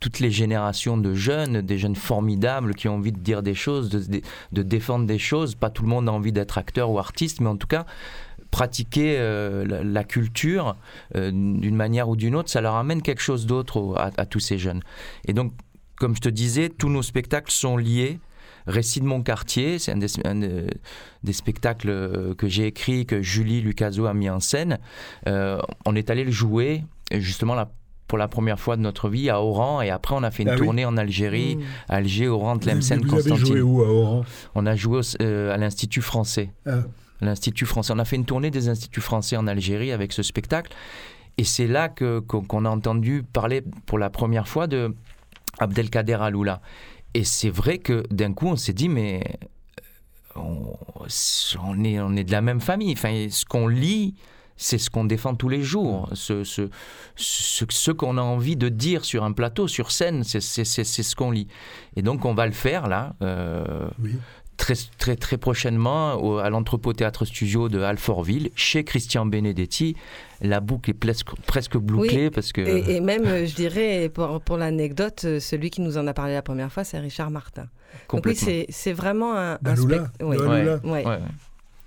toutes 0.00 0.18
les 0.18 0.30
générations 0.30 0.96
de 0.96 1.14
jeunes, 1.14 1.60
des 1.60 1.78
jeunes 1.78 1.96
formidables 1.96 2.74
qui 2.74 2.88
ont 2.88 2.96
envie 2.96 3.12
de 3.12 3.20
dire 3.20 3.42
des 3.42 3.54
choses, 3.54 3.90
de 3.90 4.62
défendre 4.62 5.06
des 5.06 5.18
choses. 5.18 5.54
Pas 5.54 5.70
tout 5.70 5.82
le 5.82 5.88
monde 5.88 6.08
a 6.08 6.12
envie 6.12 6.32
d'être 6.32 6.58
acteur 6.58 6.90
ou 6.90 6.98
artiste, 6.98 7.40
mais 7.40 7.48
en 7.48 7.56
tout 7.56 7.68
cas, 7.68 7.86
pratiquer 8.50 9.16
euh, 9.18 9.82
la, 9.84 10.04
culture 10.04 10.76
euh, 11.16 11.30
d'une 11.30 11.76
manière 11.76 12.08
ou 12.08 12.16
d'une 12.16 12.34
autre, 12.34 12.50
ça 12.50 12.60
leur 12.60 12.74
amène 12.74 13.02
quelque 13.02 13.22
chose 13.22 13.46
d'autre 13.46 13.94
à, 13.96 14.26
tous 14.26 14.40
ces 14.40 14.58
jeunes. 14.58 14.82
Et 15.26 15.32
donc, 15.32 15.52
comme 15.96 16.14
je 16.16 16.20
te 16.20 16.28
disais, 16.28 16.68
tous 16.68 16.88
nos 16.88 17.02
spectacles 17.02 17.52
sont 17.52 17.76
liés. 17.76 18.18
Récit 18.66 19.00
de 19.00 19.06
mon 19.06 19.22
quartier, 19.22 19.78
c'est 19.78 19.92
un, 19.92 20.34
des, 20.34 21.32
spectacles 21.32 21.88
euh, 21.88 22.34
que 22.34 22.46
j'ai 22.46 22.66
écrit, 22.66 23.06
que 23.06 23.22
Julie 23.22 23.62
Lucaso 23.62 24.06
a 24.06 24.14
mis 24.14 24.28
en 24.28 24.40
scène. 24.40 24.78
on 25.26 25.96
est 25.96 26.10
allé 26.10 26.24
le 26.24 26.30
jouer 26.30 26.84
justement 27.12 27.56
pour 28.06 28.18
la 28.18 28.28
première 28.28 28.58
fois 28.58 28.76
de 28.76 28.82
notre 28.82 29.08
vie 29.08 29.30
à 29.30 29.40
Oran 29.40 29.80
et 29.82 29.90
après 29.90 30.16
on 30.16 30.22
a 30.24 30.32
fait 30.32 30.42
une 30.42 30.50
ah 30.50 30.56
tournée 30.56 30.84
en 30.84 30.96
Algérie, 30.96 31.56
mmh. 31.56 31.62
Alger, 31.88 32.28
Oran, 32.28 32.58
Tlemcen, 32.58 33.00
Constantine. 33.06 33.34
Vous 33.34 33.42
avez 33.42 33.46
joué 33.46 33.60
où 33.62 33.82
à 33.82 33.88
Oran? 33.88 34.24
On 34.56 34.66
a 34.66 34.74
joué 34.74 35.00
à 35.20 35.56
l'Institut 35.56 36.02
français. 36.02 36.50
Ah 36.66 36.82
l'Institut 37.20 37.66
français. 37.66 37.92
On 37.94 37.98
a 37.98 38.04
fait 38.04 38.16
une 38.16 38.24
tournée 38.24 38.50
des 38.50 38.68
instituts 38.68 39.00
français 39.00 39.36
en 39.36 39.46
Algérie 39.46 39.92
avec 39.92 40.12
ce 40.12 40.22
spectacle. 40.22 40.72
Et 41.38 41.44
c'est 41.44 41.66
là 41.66 41.88
que, 41.88 42.18
qu'on 42.20 42.64
a 42.64 42.68
entendu 42.68 43.22
parler 43.22 43.62
pour 43.86 43.98
la 43.98 44.10
première 44.10 44.48
fois 44.48 44.66
de 44.66 44.94
Abdelkader 45.58 46.18
Aloula. 46.20 46.60
Et 47.14 47.24
c'est 47.24 47.50
vrai 47.50 47.78
que 47.78 48.04
d'un 48.10 48.32
coup, 48.32 48.46
on 48.46 48.56
s'est 48.56 48.72
dit, 48.72 48.88
mais 48.88 49.22
euh, 50.36 50.40
on, 50.40 51.84
est, 51.84 52.00
on 52.00 52.14
est 52.16 52.24
de 52.24 52.32
la 52.32 52.40
même 52.40 52.60
famille. 52.60 52.92
Enfin, 52.92 53.26
ce 53.30 53.44
qu'on 53.44 53.68
lit, 53.68 54.14
c'est 54.56 54.78
ce 54.78 54.90
qu'on 54.90 55.04
défend 55.04 55.34
tous 55.34 55.48
les 55.48 55.62
jours. 55.62 56.08
Ce, 56.12 56.44
ce, 56.44 56.68
ce, 57.16 57.90
qu'on 57.90 58.18
a 58.18 58.22
envie 58.22 58.56
de 58.56 58.68
dire 58.68 59.04
sur 59.04 59.24
un 59.24 59.32
plateau, 59.32 59.66
sur 59.66 59.90
scène, 59.90 60.22
c'est, 60.24 60.40
ce 60.40 61.16
qu'on 61.16 61.30
lit. 61.30 61.48
Et 61.96 62.02
donc, 62.02 62.24
on 62.24 62.34
va 62.34 62.46
le 62.46 62.52
faire 62.52 62.86
là. 62.86 63.14
Euh, 63.22 63.88
oui 64.02 64.12
très, 64.60 64.74
très, 64.98 65.16
très 65.16 65.38
prochainement 65.38 66.38
à 66.38 66.50
l'entrepôt 66.50 66.92
Théâtre 66.92 67.24
Studio 67.24 67.70
de 67.70 67.80
Alfortville, 67.80 68.50
chez 68.54 68.84
Christian 68.84 69.24
Benedetti. 69.24 69.96
La 70.42 70.60
boucle 70.60 70.90
est 70.90 70.94
presque, 70.94 71.34
presque 71.46 71.78
bouclée 71.78 72.30
parce 72.30 72.52
que... 72.52 72.60
Et, 72.60 73.00
même, 73.00 73.24
euh, 73.24 73.46
je 73.46 73.54
dirais, 73.54 74.10
pour, 74.12 74.40
pour 74.42 74.58
l'anecdote, 74.58 75.22
euh, 75.24 75.40
celui 75.40 75.70
qui 75.70 75.80
nous 75.80 75.96
en 75.96 76.06
a 76.06 76.12
parlé 76.12 76.34
la 76.34 76.42
première 76.42 76.70
fois, 76.70 76.84
c'est 76.84 76.98
Richard 76.98 77.30
Martin. 77.30 77.68
Donc 78.10 78.26
oui, 78.26 78.36
c'est 78.36 78.92
vraiment 78.92 79.34
un, 79.34 79.58
un 79.64 79.76
spectacle. 79.76 80.10
Oui. 80.20 80.36
Ouais. 80.36 81.04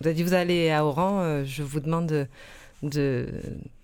Vous 0.02 0.08
avez 0.08 0.16
dit, 0.16 0.24
vous 0.24 0.34
allez 0.34 0.72
à 0.72 0.84
Oran, 0.84 1.22
euh, 1.22 1.44
je 1.46 1.62
vous 1.62 1.80
demande 1.80 2.08
de, 2.08 2.28
de 2.82 3.28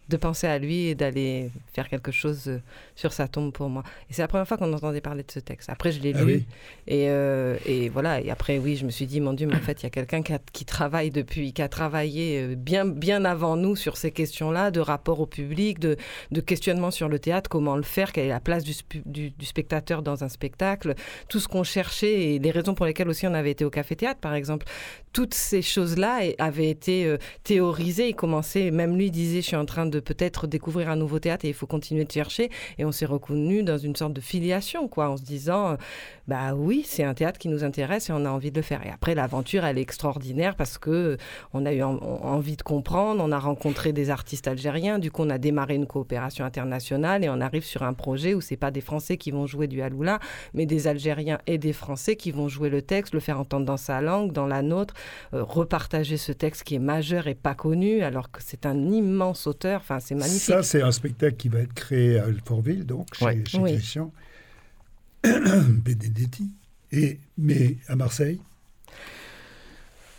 de 0.09 0.17
penser 0.17 0.47
à 0.47 0.57
lui 0.57 0.87
et 0.87 0.95
d'aller 0.95 1.51
faire 1.73 1.87
quelque 1.87 2.11
chose 2.11 2.47
euh, 2.47 2.59
sur 2.95 3.13
sa 3.13 3.27
tombe 3.27 3.53
pour 3.53 3.69
moi. 3.69 3.83
Et 4.09 4.13
c'est 4.13 4.23
la 4.23 4.27
première 4.27 4.47
fois 4.47 4.57
qu'on 4.57 4.73
entendait 4.73 5.01
parler 5.01 5.23
de 5.23 5.31
ce 5.31 5.39
texte. 5.39 5.69
Après, 5.69 5.91
je 5.91 6.01
l'ai 6.01 6.13
ah 6.15 6.23
lu. 6.23 6.43
et, 6.87 7.09
euh, 7.09 7.57
et, 7.65 7.89
voilà. 7.89 8.19
Et 8.19 8.31
après, 8.31 8.57
oui, 8.57 8.75
je 8.75 8.85
me 8.85 8.89
suis 8.89 9.05
dit, 9.05 9.21
mon 9.21 9.33
Dieu, 9.33 9.47
mais 9.47 9.55
en 9.55 9.59
fait, 9.61 9.81
il 9.81 9.83
y 9.83 9.87
a 9.87 9.91
quelqu'un 9.91 10.23
qui, 10.23 10.33
qui, 10.51 10.65
travaille 10.65 11.11
depuis, 11.11 11.53
qui 11.53 11.61
a 11.61 11.69
travaillé 11.69 12.41
euh, 12.41 12.55
bien, 12.55 12.85
bien 12.85 13.23
avant 13.23 13.55
nous 13.55 13.75
sur 13.75 13.97
ces 13.97 14.11
questions-là, 14.11 14.71
de 14.71 14.79
rapport 14.79 15.19
au 15.19 15.27
public, 15.27 15.79
de, 15.79 15.95
de, 16.31 16.41
questionnement 16.41 16.89
sur 16.89 17.07
le 17.07 17.19
théâtre, 17.19 17.49
comment 17.49 17.75
le 17.75 17.83
faire, 17.83 18.11
quelle 18.11 18.25
est 18.25 18.29
la 18.29 18.39
place 18.39 18.63
du, 18.63 18.73
du, 19.05 19.29
du 19.29 19.45
spectateur 19.45 20.01
dans 20.01 20.23
un 20.23 20.29
spectacle, 20.29 20.95
tout 21.27 21.39
ce 21.39 21.47
qu'on 21.47 21.63
cherchait 21.63 22.33
et 22.33 22.39
les 22.39 22.51
raisons 22.51 22.73
pour 22.73 22.87
lesquelles 22.87 23.09
aussi 23.09 23.27
on 23.27 23.33
avait 23.35 23.51
été 23.51 23.63
au 23.63 23.69
café-théâtre, 23.69 24.19
par 24.19 24.33
exemple. 24.33 24.65
Toutes 25.13 25.33
ces 25.33 25.61
choses-là 25.61 26.19
avaient 26.37 26.69
été 26.69 27.15
théorisées. 27.43 28.09
Il 28.09 28.15
commençait, 28.15 28.71
même 28.71 28.95
lui 28.95 29.11
disait, 29.11 29.41
je 29.41 29.47
suis 29.47 29.55
en 29.55 29.65
train 29.65 29.85
de 29.85 29.98
de 29.99 30.03
peut-être 30.03 30.47
découvrir 30.47 30.89
un 30.89 30.95
nouveau 30.95 31.19
théâtre 31.19 31.45
et 31.45 31.49
il 31.49 31.53
faut 31.53 31.67
continuer 31.67 32.05
de 32.05 32.11
chercher. 32.11 32.49
Et 32.77 32.85
on 32.85 32.91
s'est 32.91 33.05
reconnu 33.05 33.63
dans 33.63 33.77
une 33.77 33.95
sorte 33.95 34.13
de 34.13 34.21
filiation, 34.21 34.87
quoi, 34.87 35.09
en 35.09 35.17
se 35.17 35.23
disant, 35.23 35.77
bah 36.27 36.53
oui, 36.55 36.83
c'est 36.85 37.03
un 37.03 37.13
théâtre 37.13 37.39
qui 37.39 37.49
nous 37.49 37.63
intéresse 37.63 38.09
et 38.09 38.13
on 38.13 38.25
a 38.25 38.29
envie 38.29 38.51
de 38.51 38.57
le 38.57 38.61
faire. 38.61 38.85
Et 38.85 38.89
après, 38.89 39.15
l'aventure, 39.15 39.65
elle 39.65 39.77
est 39.77 39.81
extraordinaire 39.81 40.55
parce 40.55 40.77
que 40.77 41.17
on 41.53 41.65
a 41.65 41.73
eu 41.73 41.83
envie 41.83 42.55
de 42.55 42.61
comprendre, 42.61 43.23
on 43.23 43.31
a 43.31 43.39
rencontré 43.39 43.93
des 43.93 44.09
artistes 44.09 44.47
algériens, 44.47 44.99
du 44.99 45.11
coup, 45.11 45.23
on 45.23 45.29
a 45.29 45.37
démarré 45.37 45.75
une 45.75 45.87
coopération 45.87 46.45
internationale 46.45 47.23
et 47.23 47.29
on 47.29 47.41
arrive 47.41 47.65
sur 47.65 47.83
un 47.83 47.93
projet 47.93 48.33
où 48.33 48.41
c'est 48.41 48.57
pas 48.57 48.71
des 48.71 48.81
Français 48.81 49.17
qui 49.17 49.31
vont 49.31 49.47
jouer 49.47 49.67
du 49.67 49.81
haloula, 49.81 50.19
mais 50.53 50.65
des 50.65 50.87
Algériens 50.87 51.39
et 51.47 51.57
des 51.57 51.73
Français 51.73 52.15
qui 52.15 52.31
vont 52.31 52.47
jouer 52.47 52.69
le 52.69 52.81
texte, 52.81 53.13
le 53.13 53.19
faire 53.19 53.39
entendre 53.39 53.65
dans 53.65 53.77
sa 53.77 54.01
langue, 54.01 54.31
dans 54.31 54.47
la 54.47 54.61
nôtre, 54.61 54.93
euh, 55.33 55.43
repartager 55.43 56.17
ce 56.17 56.31
texte 56.31 56.63
qui 56.63 56.75
est 56.75 56.79
majeur 56.79 57.27
et 57.27 57.35
pas 57.35 57.55
connu, 57.55 58.01
alors 58.01 58.31
que 58.31 58.41
c'est 58.41 58.65
un 58.65 58.89
immense 58.91 59.47
auteur. 59.47 59.83
Enfin, 59.89 59.99
c'est 59.99 60.13
magnifique. 60.13 60.41
Ça, 60.41 60.61
c'est 60.61 60.83
un 60.83 60.91
spectacle 60.91 61.35
qui 61.35 61.49
va 61.49 61.61
être 61.61 61.73
créé 61.73 62.19
à 62.19 62.25
Alfortville, 62.25 62.85
donc 62.85 63.07
chez, 63.15 63.43
chez 63.43 63.59
Christian 63.59 64.13
Benedetti, 65.23 66.51
et 66.91 67.19
mais 67.39 67.77
à 67.87 67.95
Marseille. 67.95 68.39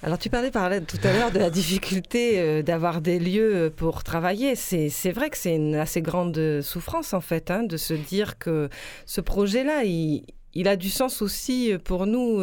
Alors 0.03 0.19
tu 0.19 0.29
parlais, 0.29 0.51
tout 0.51 0.99
à 1.05 1.13
l'heure 1.13 1.31
de 1.31 1.39
la 1.39 1.51
difficulté 1.51 2.41
euh, 2.41 2.63
d'avoir 2.63 3.01
des 3.01 3.19
lieux 3.19 3.73
pour 3.77 4.03
travailler. 4.03 4.57
C'est 4.57 5.13
vrai 5.13 5.31
que 5.31 5.37
c'est 5.37 5.55
une 5.55 5.77
assez 5.77 6.03
grande 6.03 6.63
souffrance 6.63 7.13
en 7.13 7.21
fait 7.21 7.51
hein, 7.51 7.63
de 7.63 7.77
se 7.77 7.95
dire 7.95 8.39
que 8.39 8.71
ce 9.07 9.21
projet-là, 9.21 9.85
il, 9.85 10.25
il 10.55 10.69
a 10.69 10.77
du 10.77 10.91
sens 10.91 11.23
aussi 11.23 11.73
euh, 11.73 11.79
pour 11.79 12.07
nous 12.07 12.41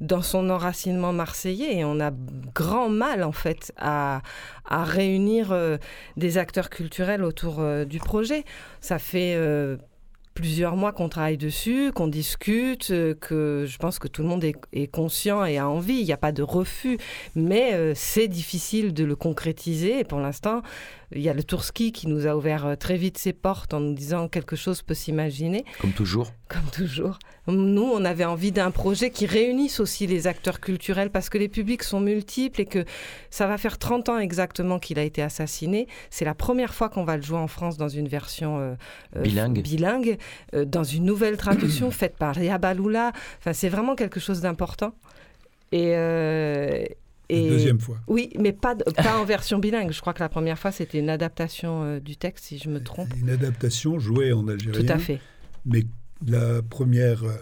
dans 0.00 0.22
son 0.22 0.50
enracinement 0.50 1.12
marseillais 1.12 1.78
et 1.78 1.84
on 1.84 2.00
a 2.00 2.10
grand 2.54 2.88
mal 2.88 3.22
en 3.22 3.32
fait 3.32 3.72
à, 3.76 4.22
à 4.64 4.84
réunir 4.84 5.54
des 6.16 6.38
acteurs 6.38 6.70
culturels 6.70 7.22
autour 7.22 7.62
du 7.86 7.98
projet. 7.98 8.44
Ça 8.80 8.98
fait 8.98 9.36
plusieurs 10.34 10.76
mois 10.76 10.92
qu'on 10.92 11.08
travaille 11.08 11.36
dessus, 11.36 11.92
qu'on 11.94 12.08
discute, 12.08 12.90
euh, 12.90 13.14
que 13.14 13.66
je 13.68 13.78
pense 13.78 13.98
que 13.98 14.08
tout 14.08 14.22
le 14.22 14.28
monde 14.28 14.44
est, 14.44 14.86
conscient 14.86 15.44
et 15.44 15.58
a 15.58 15.68
envie. 15.68 16.00
Il 16.00 16.04
n'y 16.04 16.12
a 16.12 16.16
pas 16.16 16.32
de 16.32 16.42
refus, 16.42 16.98
mais 17.34 17.74
euh, 17.74 17.92
c'est 17.94 18.28
difficile 18.28 18.94
de 18.94 19.04
le 19.04 19.16
concrétiser. 19.16 20.00
Et 20.00 20.04
pour 20.04 20.20
l'instant, 20.20 20.62
il 21.12 21.22
y 21.22 21.28
a 21.28 21.34
le 21.34 21.42
Tourski 21.42 21.90
qui 21.90 22.06
nous 22.06 22.26
a 22.26 22.36
ouvert 22.36 22.66
euh, 22.66 22.74
très 22.76 22.96
vite 22.96 23.18
ses 23.18 23.32
portes 23.32 23.74
en 23.74 23.80
nous 23.80 23.94
disant 23.94 24.28
quelque 24.28 24.54
chose 24.54 24.82
peut 24.82 24.94
s'imaginer. 24.94 25.64
Comme 25.80 25.92
toujours. 25.92 26.32
Comme 26.48 26.68
toujours. 26.72 27.18
Nous, 27.48 27.82
on 27.82 28.04
avait 28.04 28.24
envie 28.24 28.52
d'un 28.52 28.70
projet 28.70 29.10
qui 29.10 29.26
réunisse 29.26 29.80
aussi 29.80 30.06
les 30.06 30.28
acteurs 30.28 30.60
culturels 30.60 31.10
parce 31.10 31.28
que 31.28 31.38
les 31.38 31.48
publics 31.48 31.82
sont 31.82 32.00
multiples 32.00 32.60
et 32.60 32.66
que 32.66 32.84
ça 33.30 33.48
va 33.48 33.58
faire 33.58 33.78
30 33.78 34.08
ans 34.08 34.18
exactement 34.18 34.78
qu'il 34.78 34.98
a 35.00 35.02
été 35.02 35.20
assassiné. 35.20 35.88
C'est 36.10 36.24
la 36.24 36.34
première 36.34 36.74
fois 36.74 36.88
qu'on 36.88 37.04
va 37.04 37.16
le 37.16 37.22
jouer 37.22 37.38
en 37.38 37.48
France 37.48 37.76
dans 37.76 37.88
une 37.88 38.06
version 38.06 38.58
euh, 38.58 38.74
euh, 39.16 39.22
bilingue, 39.22 39.62
bilingue 39.62 40.18
dans 40.52 40.84
une 40.84 41.04
nouvelle 41.04 41.36
traduction 41.36 41.90
faite 41.90 42.16
par 42.16 42.38
Yabaloula. 42.38 43.12
Enfin, 43.38 43.52
c'est 43.52 43.68
vraiment 43.68 43.96
quelque 43.96 44.20
chose 44.20 44.40
d'important. 44.40 44.92
Et, 45.72 45.94
deuxième 47.30 47.80
fois. 47.80 47.98
Oui, 48.06 48.30
mais 48.38 48.52
pas, 48.52 48.74
pas 48.74 49.18
en 49.18 49.24
version 49.24 49.58
bilingue. 49.58 49.92
Je 49.92 50.00
crois 50.00 50.12
que 50.12 50.20
la 50.20 50.28
première 50.28 50.58
fois, 50.58 50.72
c'était 50.72 50.98
une 50.98 51.08
adaptation 51.08 51.82
euh, 51.82 52.00
du 52.00 52.16
texte, 52.16 52.46
si 52.46 52.58
je 52.58 52.68
me 52.68 52.82
trompe. 52.82 53.08
Une 53.16 53.30
adaptation 53.30 53.98
jouée 53.98 54.32
en 54.32 54.48
algérien. 54.48 54.80
Tout 54.80 54.92
à 54.92 54.98
fait. 54.98 55.20
Mais 55.64 55.84
la 56.26 56.62
première, 56.62 57.24
euh, 57.24 57.36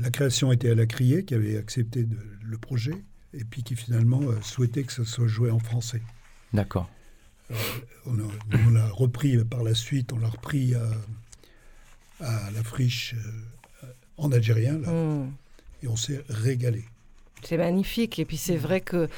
la 0.00 0.10
création 0.10 0.52
était 0.52 0.70
à 0.70 0.74
la 0.74 0.86
Criée, 0.86 1.24
qui 1.24 1.34
avait 1.34 1.56
accepté 1.56 2.06
le 2.42 2.58
projet, 2.58 2.94
et 3.34 3.44
puis 3.44 3.62
qui 3.62 3.76
finalement 3.76 4.22
euh, 4.22 4.40
souhaitait 4.42 4.84
que 4.84 4.92
ça 4.92 5.04
soit 5.04 5.26
joué 5.26 5.50
en 5.50 5.58
français. 5.58 6.02
D'accord. 6.52 6.88
On, 8.06 8.70
l'a 8.70 8.88
repris 8.88 9.36
par 9.44 9.62
la 9.62 9.74
suite, 9.74 10.12
on 10.12 10.18
l'a 10.18 10.28
repris 10.28 10.74
à, 10.74 12.24
à 12.24 12.50
la 12.50 12.62
friche 12.64 13.14
en 14.16 14.32
algérien, 14.32 14.78
là, 14.78 14.90
hmm. 14.90 15.30
et 15.82 15.88
on 15.88 15.94
s'est 15.94 16.24
régalé. 16.28 16.84
C'est 17.42 17.56
magnifique. 17.56 18.18
Et 18.18 18.24
puis 18.24 18.36
c'est 18.36 18.56
vrai 18.56 18.80
que 18.80 19.08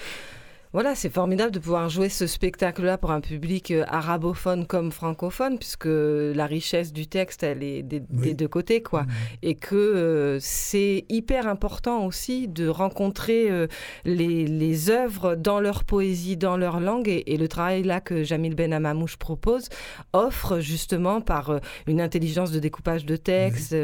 voilà, 0.72 0.94
c'est 0.94 1.08
formidable 1.08 1.50
de 1.50 1.58
pouvoir 1.58 1.88
jouer 1.88 2.10
ce 2.10 2.26
spectacle-là 2.26 2.98
pour 2.98 3.10
un 3.10 3.20
public 3.20 3.70
euh, 3.70 3.84
arabophone 3.88 4.66
comme 4.66 4.92
francophone, 4.92 5.58
puisque 5.58 5.88
la 5.88 6.46
richesse 6.46 6.92
du 6.92 7.06
texte, 7.06 7.42
elle 7.42 7.62
est 7.62 7.82
des, 7.82 8.00
deux 8.34 8.48
côtés, 8.48 8.82
quoi. 8.82 9.04
Mmh. 9.04 9.08
Et 9.42 9.54
que 9.54 9.74
euh, 9.74 10.38
c'est 10.40 11.06
hyper 11.08 11.46
important 11.46 12.04
aussi 12.04 12.48
de 12.48 12.68
rencontrer 12.68 13.50
euh, 13.50 13.66
les, 14.04 14.46
les, 14.46 14.90
œuvres 14.90 15.34
dans 15.34 15.60
leur 15.60 15.84
poésie, 15.84 16.36
dans 16.36 16.56
leur 16.56 16.80
langue. 16.80 17.08
Et, 17.08 17.38
le 17.38 17.48
travail 17.48 17.84
là 17.84 18.00
que 18.00 18.24
Jamil 18.24 18.54
Ben 18.54 18.72
Amamouche 18.72 19.16
propose 19.16 19.68
offre 20.12 20.58
justement 20.58 21.20
par 21.20 21.60
une 21.86 22.00
intelligence 22.00 22.50
de 22.50 22.58
découpage 22.58 23.06
de 23.06 23.14
texte, 23.14 23.76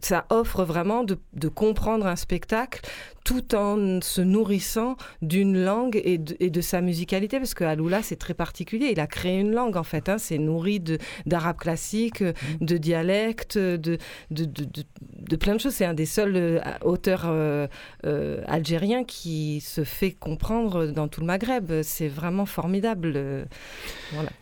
ça 0.00 0.26
offre 0.30 0.64
vraiment 0.64 1.04
de, 1.04 1.16
de 1.34 1.48
comprendre 1.48 2.06
un 2.06 2.16
spectacle 2.16 2.80
tout 3.24 3.54
en 3.54 4.00
se 4.00 4.20
nourrissant 4.20 4.96
d'une 5.22 5.62
langue 5.62 6.00
et 6.02 6.17
de, 6.18 6.60
sa 6.60 6.80
musicalité, 6.80 7.38
parce 7.38 7.54
que 7.54 7.64
Aloula, 7.64 8.02
c'est 8.02 8.16
très 8.16 8.34
particulier. 8.34 8.90
Il 8.92 9.00
a 9.00 9.06
créé 9.06 9.38
une 9.38 9.52
langue, 9.52 9.76
en 9.76 9.82
fait. 9.82 10.08
Hein. 10.08 10.18
c'est 10.18 10.38
nourri 10.38 10.82
d'arabe 11.26 11.56
classique, 11.56 12.20
mm. 12.20 12.34
de 12.60 12.76
dialecte, 12.76 13.58
de, 13.58 13.98
de, 14.30 15.36
plein 15.36 15.54
de 15.54 15.60
choses. 15.60 15.74
C'est 15.74 15.84
un 15.84 15.94
des 15.94 16.06
seuls 16.06 16.36
euh, 16.36 16.60
auteurs 16.82 17.24
euh, 17.26 17.66
euh, 18.04 18.42
algériens 18.46 19.04
qui 19.04 19.60
se 19.60 19.84
fait 19.84 20.12
comprendre 20.12 20.86
dans 20.86 21.08
tout 21.08 21.20
le 21.20 21.26
Maghreb. 21.26 21.82
C'est 21.82 22.08
vraiment 22.08 22.46
formidable. 22.46 23.46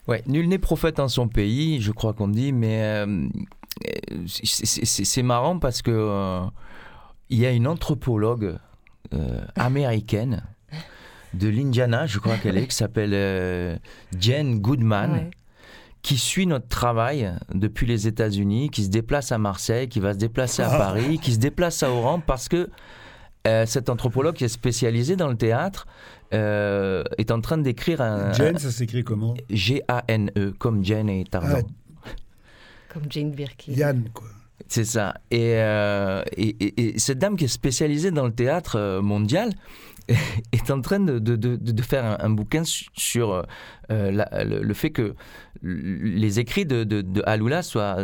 Ouais, 0.08 0.22
nul 0.26 0.48
n'est 0.48 0.58
prophète 0.58 1.00
en 1.00 1.08
son 1.08 1.28
pays, 1.28 1.80
je 1.80 1.92
crois 1.92 2.12
qu'on 2.12 2.28
dit, 2.28 2.52
mais 2.52 3.04
c'est 4.26 5.22
marrant 5.22 5.58
parce 5.58 5.82
que 5.82 6.46
il 7.28 7.38
y 7.38 7.46
a 7.46 7.50
une 7.50 7.66
anthropologue 7.66 8.56
euh, 9.12 9.44
américaine 9.54 10.42
de 11.36 11.48
l'Indiana, 11.48 12.06
je 12.06 12.18
crois 12.18 12.36
qu'elle 12.36 12.58
est, 12.58 12.66
qui 12.66 12.74
s'appelle 12.74 13.12
euh, 13.14 13.76
Jen 14.18 14.58
Goodman. 14.58 15.30
qui 16.02 16.18
suit 16.18 16.46
notre 16.46 16.68
travail 16.68 17.32
depuis 17.52 17.84
les 17.84 18.06
États-Unis, 18.06 18.70
qui 18.70 18.84
se 18.84 18.90
déplace 18.90 19.32
à 19.32 19.38
Marseille, 19.38 19.88
qui 19.88 19.98
va 19.98 20.12
se 20.12 20.18
déplacer 20.18 20.62
à 20.62 20.70
ah. 20.70 20.78
Paris, 20.78 21.18
qui 21.18 21.32
se 21.32 21.38
déplace 21.38 21.82
à 21.82 21.90
Oran 21.90 22.20
parce 22.24 22.48
que 22.48 22.70
euh, 23.48 23.66
cet 23.66 23.90
anthropologue 23.90 24.36
qui 24.36 24.44
est 24.44 24.48
spécialisé 24.48 25.16
dans 25.16 25.28
le 25.28 25.36
théâtre 25.36 25.86
est 26.32 27.30
en 27.30 27.40
train 27.40 27.58
d'écrire 27.58 28.00
un. 28.02 28.32
Jen, 28.32 28.58
ça 28.58 28.70
s'écrit 28.70 29.02
comment 29.02 29.34
G-A-N-E, 29.50 30.52
comme 30.58 30.84
Jen 30.84 31.08
et 31.08 31.24
Tarzan. 31.24 31.62
Ah. 31.64 32.10
Comme 32.96 33.10
Jane 33.10 33.32
Birkin. 33.32 33.72
Yann, 33.72 34.04
quoi. 34.14 34.28
C'est 34.68 34.84
ça. 34.84 35.14
Euh, 35.32 36.22
et, 36.36 36.94
et, 36.94 36.98
cette 36.98 37.18
dame 37.18 37.36
qui 37.36 37.44
est 37.44 37.48
spécialisée 37.48 38.10
dans 38.10 38.24
le 38.24 38.32
théâtre 38.32 38.76
euh, 38.76 39.02
mondial 39.02 39.50
est 40.52 40.70
en 40.70 40.80
train 40.80 41.00
de, 41.00 41.18
de, 41.18 41.36
de, 41.36 41.82
faire 41.82 42.16
un, 42.22 42.30
bouquin 42.30 42.62
sur 42.64 43.44
euh, 43.90 44.24
le, 44.44 44.74
fait 44.74 44.90
que 44.90 45.14
les 45.62 46.38
écrits 46.38 46.66
de, 46.66 46.84
de, 46.84 47.22
Haloula 47.26 47.62
soient, 47.62 47.98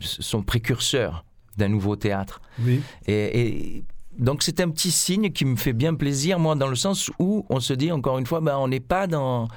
sont 0.00 0.42
précurseurs 0.42 1.24
d'un 1.56 1.68
nouveau 1.68 1.96
théâtre. 1.96 2.40
Oui. 2.60 2.80
Et, 3.06 3.84
donc 4.18 4.42
c'est 4.42 4.60
un 4.60 4.68
petit 4.68 4.90
signe 4.90 5.30
qui 5.30 5.44
me 5.44 5.56
fait 5.56 5.72
bien 5.72 5.94
plaisir, 5.94 6.38
moi, 6.38 6.54
dans 6.54 6.68
le 6.68 6.76
sens 6.76 7.10
où 7.18 7.46
on 7.48 7.60
se 7.60 7.72
dit, 7.72 7.92
encore 7.92 8.18
une 8.18 8.26
fois, 8.26 8.40
ben, 8.40 8.56
on 8.56 8.68
n'est 8.68 8.80
pas 8.80 9.06
dans 9.06 9.48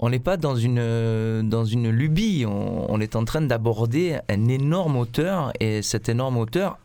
on 0.00 0.10
n'est 0.10 0.20
pas 0.20 0.36
dans 0.36 0.54
une, 0.54 1.48
dans 1.48 1.64
une 1.64 1.90
lubie, 1.90 2.44
on, 2.46 3.00
est 3.00 3.16
en 3.16 3.24
train 3.24 3.40
d'aborder 3.40 4.18
un 4.28 4.46
énorme 4.46 4.96
auteur 4.96 5.52
et 5.58 5.82
cet 5.82 6.08
énorme 6.08 6.36
auteur 6.36 6.78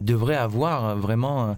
devrait 0.00 0.36
avoir 0.36 0.96
vraiment 0.96 1.56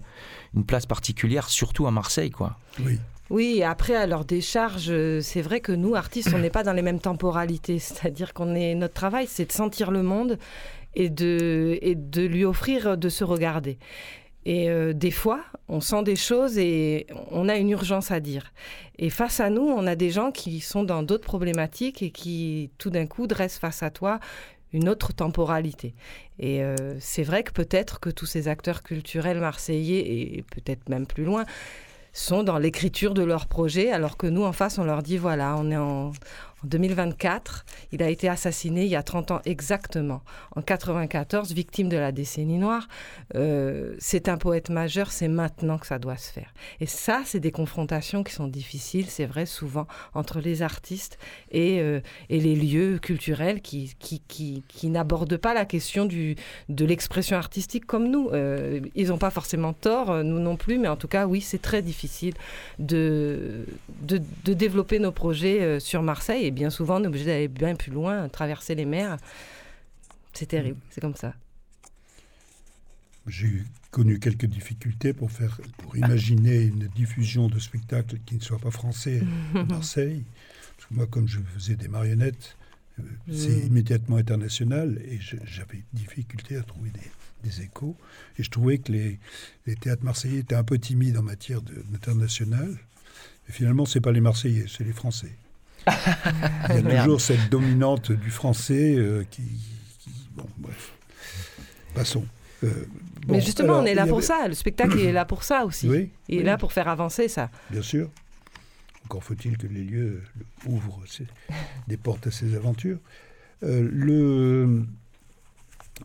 une 0.55 0.65
place 0.65 0.85
particulière, 0.85 1.49
surtout 1.49 1.87
à 1.87 1.91
Marseille. 1.91 2.31
Quoi. 2.31 2.57
Oui. 2.83 2.99
Oui, 3.29 3.61
après, 3.61 3.95
à 3.95 4.07
leur 4.07 4.23
décharge, 4.23 4.91
c'est 5.21 5.41
vrai 5.41 5.59
que 5.59 5.73
nous, 5.73 5.95
artistes, 5.95 6.31
on 6.33 6.39
n'est 6.39 6.49
pas 6.49 6.63
dans 6.63 6.73
les 6.73 6.81
mêmes 6.81 7.01
temporalités. 7.01 7.79
C'est-à-dire 7.79 8.33
qu'on 8.33 8.55
est, 8.55 8.73
notre 8.75 8.93
travail, 8.93 9.27
c'est 9.27 9.45
de 9.45 9.51
sentir 9.51 9.91
le 9.91 10.01
monde 10.01 10.37
et 10.95 11.09
de, 11.09 11.77
et 11.81 11.95
de 11.95 12.23
lui 12.23 12.45
offrir 12.45 12.97
de 12.97 13.09
se 13.09 13.23
regarder. 13.23 13.77
Et 14.45 14.69
euh, 14.69 14.93
des 14.93 15.11
fois, 15.11 15.41
on 15.67 15.81
sent 15.81 16.03
des 16.03 16.15
choses 16.15 16.57
et 16.57 17.05
on 17.31 17.49
a 17.49 17.57
une 17.57 17.69
urgence 17.69 18.11
à 18.11 18.21
dire. 18.21 18.53
Et 18.97 19.09
face 19.09 19.41
à 19.41 19.49
nous, 19.49 19.61
on 19.61 19.85
a 19.85 19.97
des 19.97 20.09
gens 20.09 20.31
qui 20.31 20.61
sont 20.61 20.83
dans 20.83 21.03
d'autres 21.03 21.25
problématiques 21.25 22.01
et 22.01 22.11
qui, 22.11 22.71
tout 22.77 22.89
d'un 22.89 23.07
coup, 23.07 23.27
dressent 23.27 23.59
face 23.59 23.83
à 23.83 23.89
toi 23.89 24.21
une 24.73 24.89
autre 24.89 25.13
temporalité. 25.13 25.93
Et 26.39 26.63
euh, 26.63 26.75
c'est 26.99 27.23
vrai 27.23 27.43
que 27.43 27.51
peut-être 27.51 27.99
que 27.99 28.09
tous 28.09 28.25
ces 28.25 28.47
acteurs 28.47 28.83
culturels 28.83 29.39
marseillais, 29.39 29.99
et 29.99 30.43
peut-être 30.51 30.89
même 30.89 31.07
plus 31.07 31.23
loin, 31.23 31.45
sont 32.13 32.43
dans 32.43 32.57
l'écriture 32.57 33.13
de 33.13 33.23
leur 33.23 33.45
projet, 33.45 33.91
alors 33.91 34.17
que 34.17 34.27
nous, 34.27 34.43
en 34.43 34.51
face, 34.51 34.79
on 34.79 34.83
leur 34.83 35.03
dit, 35.03 35.17
voilà, 35.17 35.55
on 35.57 35.69
est 35.69 35.77
en, 35.77 36.11
En 36.63 36.67
2024, 36.67 37.65
il 37.91 38.01
a 38.01 38.09
été 38.09 38.27
assassiné 38.27 38.83
il 38.83 38.89
y 38.89 38.95
a 38.95 39.03
30 39.03 39.29
ans 39.29 39.41
exactement, 39.45 40.21
en 40.55 40.63
94, 40.63 41.51
victime 41.51 41.87
de 41.87 41.97
la 41.97 42.11
décennie 42.11 42.57
noire. 42.57 42.87
Euh, 43.35 43.95
c'est 43.99 44.27
un 44.27 44.37
poète 44.37 44.71
majeur, 44.71 45.11
c'est 45.11 45.27
maintenant 45.27 45.77
que 45.77 45.85
ça 45.85 45.99
doit 45.99 46.17
se 46.17 46.31
faire. 46.31 46.51
Et 46.79 46.87
ça, 46.87 47.21
c'est 47.25 47.39
des 47.39 47.51
confrontations 47.51 48.23
qui 48.23 48.33
sont 48.33 48.47
difficiles, 48.47 49.05
c'est 49.07 49.27
vrai, 49.27 49.45
souvent, 49.45 49.85
entre 50.15 50.39
les 50.39 50.63
artistes 50.63 51.19
et, 51.51 51.79
euh, 51.79 51.99
et 52.29 52.39
les 52.39 52.55
lieux 52.55 52.97
culturels 52.97 53.61
qui, 53.61 53.93
qui, 53.99 54.23
qui, 54.27 54.89
n'abordent 54.89 55.37
pas 55.37 55.53
la 55.53 55.65
question 55.65 56.05
du, 56.05 56.37
de 56.69 56.85
l'expression 56.85 57.37
artistique 57.37 57.85
comme 57.85 58.09
nous. 58.09 58.29
Euh, 58.33 58.79
ils 58.95 59.09
n'ont 59.09 59.19
pas 59.19 59.29
forcément 59.29 59.73
tort, 59.73 60.23
nous 60.23 60.39
non 60.39 60.55
plus, 60.55 60.79
mais 60.79 60.87
en 60.87 60.95
tout 60.95 61.07
cas, 61.07 61.27
oui, 61.27 61.41
c'est 61.41 61.61
très 61.61 61.83
difficile 61.83 62.33
de, 62.79 63.67
de, 64.01 64.19
de 64.43 64.53
développer 64.53 64.97
nos 64.97 65.11
projets 65.11 65.79
sur 65.79 66.01
Marseille 66.01 66.46
et 66.47 66.51
bien 66.51 66.69
souvent 66.69 66.99
on 66.99 67.03
est 67.03 67.07
obligé 67.07 67.25
d'aller 67.25 67.47
bien 67.47 67.75
plus 67.75 67.91
loin, 67.91 68.29
traverser 68.29 68.75
les 68.75 68.85
mers. 68.85 69.17
C'est 70.33 70.47
terrible, 70.47 70.79
c'est 70.89 71.01
comme 71.01 71.15
ça. 71.15 71.33
J'ai 73.27 73.63
connu 73.91 74.19
quelques 74.19 74.45
difficultés 74.45 75.11
pour 75.13 75.31
faire, 75.31 75.59
pour 75.79 75.97
imaginer 75.97 76.61
une 76.61 76.87
diffusion 76.87 77.47
de 77.47 77.59
spectacles 77.59 78.17
qui 78.25 78.35
ne 78.35 78.41
soit 78.41 78.59
pas 78.59 78.71
français 78.71 79.21
à 79.55 79.63
Marseille. 79.65 80.23
Parce 80.77 80.87
que 80.89 80.93
moi, 80.93 81.07
comme 81.07 81.27
je 81.27 81.39
faisais 81.55 81.75
des 81.75 81.87
marionnettes, 81.87 82.55
euh, 82.99 83.03
c'est 83.31 83.63
mm. 83.63 83.67
immédiatement 83.67 84.17
international 84.17 85.01
et 85.03 85.19
j'avais 85.19 85.83
difficulté 85.93 86.55
à 86.55 86.63
trouver 86.63 86.91
des, 86.91 87.61
échos. 87.61 87.95
Et 88.37 88.43
je 88.43 88.49
trouvais 88.49 88.77
que 88.77 88.91
les, 88.91 89.19
les, 89.65 89.75
théâtres 89.75 90.03
marseillais 90.03 90.39
étaient 90.39 90.55
un 90.55 90.65
peu 90.65 90.77
timides 90.77 91.17
en 91.17 91.23
matière 91.23 91.61
d'international. 91.61 92.77
Et 93.47 93.51
finalement, 93.51 93.85
c'est 93.85 94.01
pas 94.01 94.11
les 94.11 94.19
Marseillais, 94.19 94.65
c'est 94.67 94.83
les 94.83 94.91
Français. 94.91 95.31
Il 96.69 96.87
y 96.87 96.91
a 96.91 97.03
toujours 97.03 97.21
cette 97.21 97.49
dominante 97.49 98.11
du 98.11 98.29
français 98.29 98.95
euh, 98.95 99.23
qui, 99.29 99.43
Bon, 100.37 100.47
bref. 100.57 100.93
Passons. 101.95 102.25
Euh, 102.63 102.69
Mais 103.27 103.41
justement, 103.41 103.79
on 103.79 103.85
est 103.85 103.95
là 103.95 104.05
pour 104.05 104.21
ça. 104.23 104.47
Le 104.47 104.53
spectacle 104.53 104.99
est 104.99 105.11
là 105.11 105.25
pour 105.25 105.43
ça 105.43 105.65
aussi. 105.65 105.89
Oui, 105.89 106.11
il 106.27 106.39
est 106.39 106.43
là 106.43 106.57
pour 106.57 106.73
faire 106.73 106.87
avancer 106.87 107.27
ça. 107.27 107.49
Bien 107.71 107.81
sûr. 107.81 108.09
Encore 109.05 109.23
faut-il 109.23 109.57
que 109.57 109.67
les 109.67 109.83
lieux 109.83 110.21
ouvrent 110.65 111.03
des 111.87 111.97
portes 111.97 112.27
à 112.27 112.31
ces 112.31 112.55
aventures. 112.55 112.99
Euh, 113.63 113.87
le... 113.91 114.85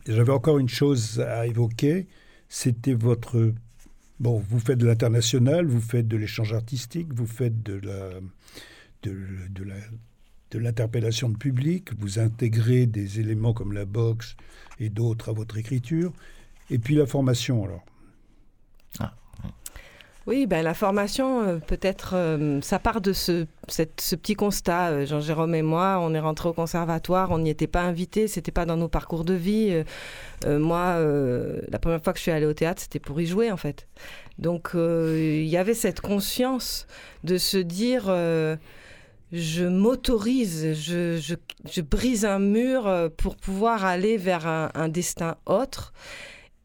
J'avais 0.07 0.31
encore 0.31 0.57
une 0.57 0.69
chose 0.69 1.19
à 1.19 1.45
évoquer. 1.45 2.07
C'était 2.49 2.93
votre. 2.93 3.53
Bon, 4.19 4.43
vous 4.49 4.59
faites 4.59 4.77
de 4.77 4.87
l'international, 4.87 5.67
vous 5.67 5.81
faites 5.81 6.07
de 6.07 6.17
l'échange 6.17 6.53
artistique, 6.53 7.13
vous 7.13 7.27
faites 7.27 7.61
de 7.61 7.79
la 7.85 8.09
de, 9.03 9.63
la, 9.63 9.75
de 10.51 10.59
l'interpellation 10.59 11.29
de 11.29 11.37
public, 11.37 11.89
vous 11.99 12.19
intégrez 12.19 12.85
des 12.85 13.19
éléments 13.19 13.53
comme 13.53 13.73
la 13.73 13.85
boxe 13.85 14.35
et 14.79 14.89
d'autres 14.89 15.29
à 15.29 15.33
votre 15.33 15.57
écriture, 15.57 16.13
et 16.69 16.79
puis 16.79 16.95
la 16.95 17.05
formation 17.05 17.63
alors. 17.63 17.85
Ah, 18.99 19.13
oui, 20.25 20.47
ben, 20.47 20.63
la 20.63 20.73
formation, 20.73 21.41
euh, 21.41 21.57
peut-être, 21.57 22.13
euh, 22.15 22.61
ça 22.61 22.79
part 22.79 23.01
de 23.01 23.11
ce, 23.11 23.45
ce 23.67 24.15
petit 24.15 24.35
constat. 24.35 24.91
Euh, 24.91 25.05
Jean-Jérôme 25.05 25.53
et 25.53 25.61
moi, 25.61 25.99
on 26.01 26.13
est 26.13 26.19
rentrés 26.19 26.47
au 26.47 26.53
conservatoire, 26.53 27.31
on 27.31 27.39
n'y 27.39 27.49
était 27.49 27.67
pas 27.67 27.81
invités, 27.81 28.29
c'était 28.29 28.51
pas 28.51 28.65
dans 28.65 28.77
nos 28.77 28.87
parcours 28.87 29.25
de 29.25 29.33
vie. 29.33 29.83
moi, 30.45 30.97
la 31.69 31.79
première 31.79 32.01
fois 32.01 32.13
que 32.13 32.19
je 32.19 32.23
suis 32.23 32.31
allée 32.31 32.45
au 32.45 32.53
théâtre, 32.53 32.81
c'était 32.81 32.99
pour 32.99 33.19
y 33.19 33.25
jouer, 33.25 33.51
en 33.51 33.57
fait. 33.57 33.87
Donc, 34.39 34.71
il 34.75 35.45
y 35.45 35.57
avait 35.57 35.73
cette 35.73 35.99
conscience 35.99 36.87
de 37.23 37.37
se 37.37 37.57
dire 37.57 38.05
je 39.33 39.65
m'autorise, 39.65 40.73
je, 40.73 41.81
brise 41.81 42.23
un 42.23 42.37
mur 42.37 42.87
euh, 42.87 43.09
pour 43.09 43.35
pouvoir 43.35 43.83
aller 43.83 44.15
vers 44.15 44.45
un, 44.45 44.87
destin 44.89 45.37
autre. 45.47 45.91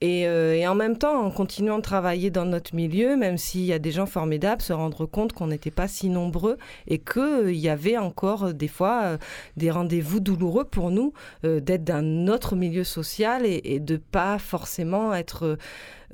Euh, 0.05 0.53
et, 0.53 0.69
en 0.69 0.75
même 0.75 0.99
temps, 0.99 1.25
en 1.25 1.31
continuant 1.31 1.79
de 1.79 1.83
travailler 1.83 2.31
dans 2.31 2.45
notre 2.45 2.75
milieu, 2.75 3.17
même 3.17 3.39
s'il 3.39 3.63
y 3.63 3.73
a 3.73 3.79
des 3.79 3.91
gens 3.91 4.05
formidables, 4.05 4.61
se 4.61 4.75
rendre 4.75 5.07
compte 5.07 5.33
qu'on 5.33 5.47
n'était 5.47 5.71
pas 5.71 5.89
si 5.89 6.11
nombreux 6.11 6.59
et 6.87 6.99
qu'il 6.99 7.23
euh, 7.23 7.53
y 7.53 7.71
avait 7.71 7.97
encore 7.97 8.53
des 8.53 8.69
fois 8.69 9.17
des 9.57 9.71
rendez-vous 9.71 10.21
douloureux 10.21 10.65
pour 10.65 10.91
nous 10.91 11.15
d'être 11.43 11.85
d'un 11.85 12.29
autre 12.29 12.55
milieu 12.55 12.85
social 12.85 13.47
et, 13.47 13.63
et 13.65 13.81
de 13.81 13.97
pas 13.97 14.39
forcément 14.39 15.15
être 15.15 15.57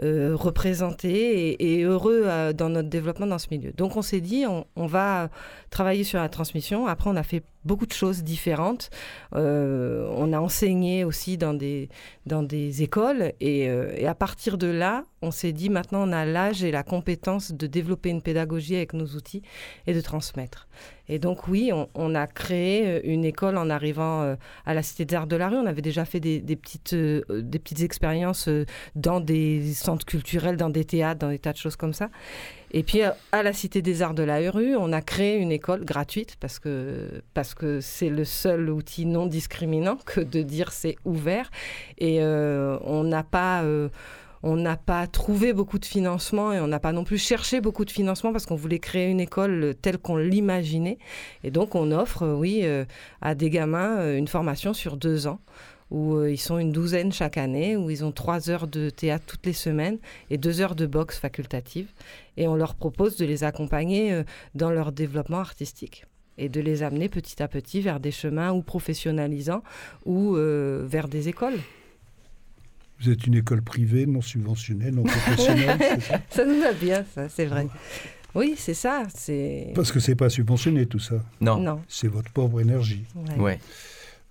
euh, 0.03 0.35
représentés 0.35 1.63
et, 1.63 1.83
heureux 1.85 2.23
euh, 2.25 2.53
dans 2.53 2.69
notre 2.69 2.89
développement 2.89 3.27
dans 3.27 3.39
ce 3.39 3.47
milieu. 3.51 3.73
Donc 3.73 3.97
on 3.97 4.03
s'est 4.03 4.21
dit, 4.21 4.45
on, 4.47 4.87
va 4.87 5.29
travailler 5.71 6.03
sur 6.03 6.19
la 6.19 6.29
transmission. 6.29 6.87
Après, 6.87 7.09
on 7.11 7.17
a 7.17 7.23
fait 7.23 7.45
beaucoup 7.65 7.87
de 7.87 7.93
choses 7.93 8.23
différentes. 8.23 8.91
Euh, 9.35 10.09
on 10.17 10.33
a 10.33 10.41
enseigné 10.41 11.05
aussi 11.05 11.37
dans 11.37 11.55
des, 11.55 11.89
dans 12.27 12.43
des 12.43 12.83
écoles. 12.83 13.33
Et, 13.41 13.65
et 13.65 14.07
à 14.07 14.15
partir 14.15 14.59
de 14.59 14.67
là, 14.67 15.05
on 15.23 15.31
s'est 15.31 15.53
dit, 15.53 15.71
maintenant, 15.71 16.09
on 16.09 16.13
a 16.13 16.25
l'âge 16.25 16.63
et 16.63 16.71
la 16.71 16.83
compétence 16.83 17.53
de 17.53 17.67
développer 17.67 18.11
une 18.11 18.23
pédagogie 18.23 18.77
avec 18.77 18.93
nos 18.93 19.07
outils 19.07 19.43
et 19.87 19.95
de 19.95 20.01
transmettre. 20.01 20.69
Et 21.09 21.19
donc 21.19 21.49
oui, 21.49 21.71
on, 21.95 22.15
a 22.15 22.27
créé 22.27 22.87
euh, 22.87 23.01
une 23.05 23.25
école 23.25 23.59
en 23.59 23.69
arrivant 23.69 24.23
euh, 24.23 24.37
à 24.65 24.73
la 24.73 24.83
Cité 24.83 25.05
des 25.05 25.15
Arts 25.15 25.27
de 25.27 25.37
la 25.37 25.49
Rue. 25.49 25.57
On 25.57 25.67
avait 25.67 25.83
déjà 25.83 26.05
fait 26.05 26.21
des, 26.21 26.41
petites, 26.57 26.95
euh, 26.95 27.23
des 27.31 27.59
petites 27.59 27.83
expériences 27.83 28.49
dans 28.95 29.21
des 29.21 29.75
centres 29.75 30.07
culturels, 30.07 30.57
dans 30.57 30.71
des 30.71 30.85
théâtres, 30.85 31.21
dans 31.21 31.29
des 31.29 31.39
tas 31.39 31.53
de 31.53 31.59
choses 31.59 31.77
comme 31.77 31.93
ça. 31.93 32.09
Et 32.77 32.83
puis 32.83 33.03
à 33.03 33.43
la 33.43 33.53
Cité 33.53 33.83
des 33.83 34.03
Arts 34.03 34.15
de 34.15 34.25
la 34.25 34.51
Rue, 34.51 34.75
on 34.77 34.93
a 34.93 35.01
créé 35.01 35.37
une 35.37 35.53
école 35.53 35.85
gratuite 35.85 36.37
parce 36.41 36.59
que 36.59 37.23
parce 37.33 37.55
que 37.55 37.81
c'est 37.81 38.11
le 38.11 38.25
seul 38.25 38.69
outil 38.69 39.07
non 39.07 39.27
discriminant 39.27 39.97
que 40.05 40.21
de 40.21 40.43
dire 40.43 40.73
c'est 40.73 40.97
ouvert. 41.05 41.51
Et 41.99 42.21
on 42.21 43.05
n'a 43.05 43.23
pas 43.23 43.63
on 44.47 44.57
n'a 44.57 44.77
pas 44.77 45.07
trouvé 45.07 45.55
beaucoup 45.55 45.79
de 45.79 45.87
financement 45.87 46.53
et 46.53 46.61
on 46.61 46.67
n'a 46.67 46.79
pas 46.79 46.93
non 46.93 47.03
plus 47.03 47.17
cherché 47.17 47.63
beaucoup 47.63 47.87
de 47.87 47.91
financement 47.91 48.31
parce 48.31 48.45
qu'on 48.45 48.57
voulait 48.57 48.79
créer 48.79 49.09
une 49.09 49.21
école 49.21 49.75
telle 49.81 49.97
qu'on 49.97 50.19
l'imaginait. 50.19 50.99
Et 51.45 51.51
donc 51.51 51.75
on 51.75 51.91
offre, 51.91 52.29
oui, 52.29 52.61
euh, 52.65 52.85
à 53.23 53.35
des 53.35 53.49
gamins 53.49 53.97
euh, 53.97 54.19
une 54.19 54.29
formation 54.29 54.75
sur 54.75 54.99
deux 54.99 55.27
ans 55.27 55.41
où 55.95 56.17
euh, 56.17 56.31
ils 56.31 56.39
sont 56.39 56.59
une 56.59 56.73
douzaine 56.73 57.13
chaque 57.13 57.39
année, 57.39 57.77
où 57.77 57.89
ils 57.89 58.05
ont 58.05 58.11
trois 58.11 58.51
heures 58.51 58.67
de 58.67 58.91
théâtre 58.91 59.25
toutes 59.27 59.47
les 59.47 59.53
semaines 59.53 59.99
et 60.29 60.39
deux 60.39 60.61
heures 60.61 60.75
de 60.75 60.87
boxe 60.87 61.19
facultative. 61.19 61.87
Et 62.37 62.49
on 62.49 62.57
leur 62.57 62.75
propose 62.75 63.17
de 63.17 63.25
les 63.25 63.45
accompagner 63.45 64.23
dans 64.57 64.71
leur 64.71 64.91
développement 64.91 65.39
artistique 65.39 66.05
et 66.37 66.49
de 66.49 66.61
les 66.61 66.83
amener 66.83 67.09
petit 67.09 67.41
à 67.41 67.47
petit 67.47 67.81
vers 67.81 68.01
des 68.01 68.11
chemins 68.11 68.53
ou 68.53 68.61
professionnalisants 68.61 69.63
ou 70.05 70.35
vers 70.35 71.07
des 71.07 71.29
écoles. 71.29 71.61
Vous 73.01 73.11
êtes 73.11 73.25
une 73.27 73.35
école 73.35 73.63
privée, 73.63 74.07
non 74.07 74.21
subventionnée, 74.21 74.91
non 74.91 75.05
professionnelle, 75.05 75.79
ça, 76.01 76.21
ça 76.29 76.45
nous 76.45 76.61
va 76.61 76.73
bien, 76.73 77.05
ça, 77.15 77.29
c'est 77.29 77.47
vrai. 77.47 77.69
Oui, 78.35 78.55
c'est 78.57 78.75
ça. 78.75 79.05
C'est 79.15 79.73
parce 79.75 79.93
que 79.93 80.01
c'est 80.01 80.17
pas 80.17 80.29
subventionné 80.29 80.87
tout 80.87 80.99
ça? 80.99 81.17
Non. 81.41 81.59
non. 81.59 81.81
C'est 81.89 82.09
votre 82.09 82.31
pauvre 82.31 82.61
énergie. 82.61 83.05
Ouais. 83.39 83.61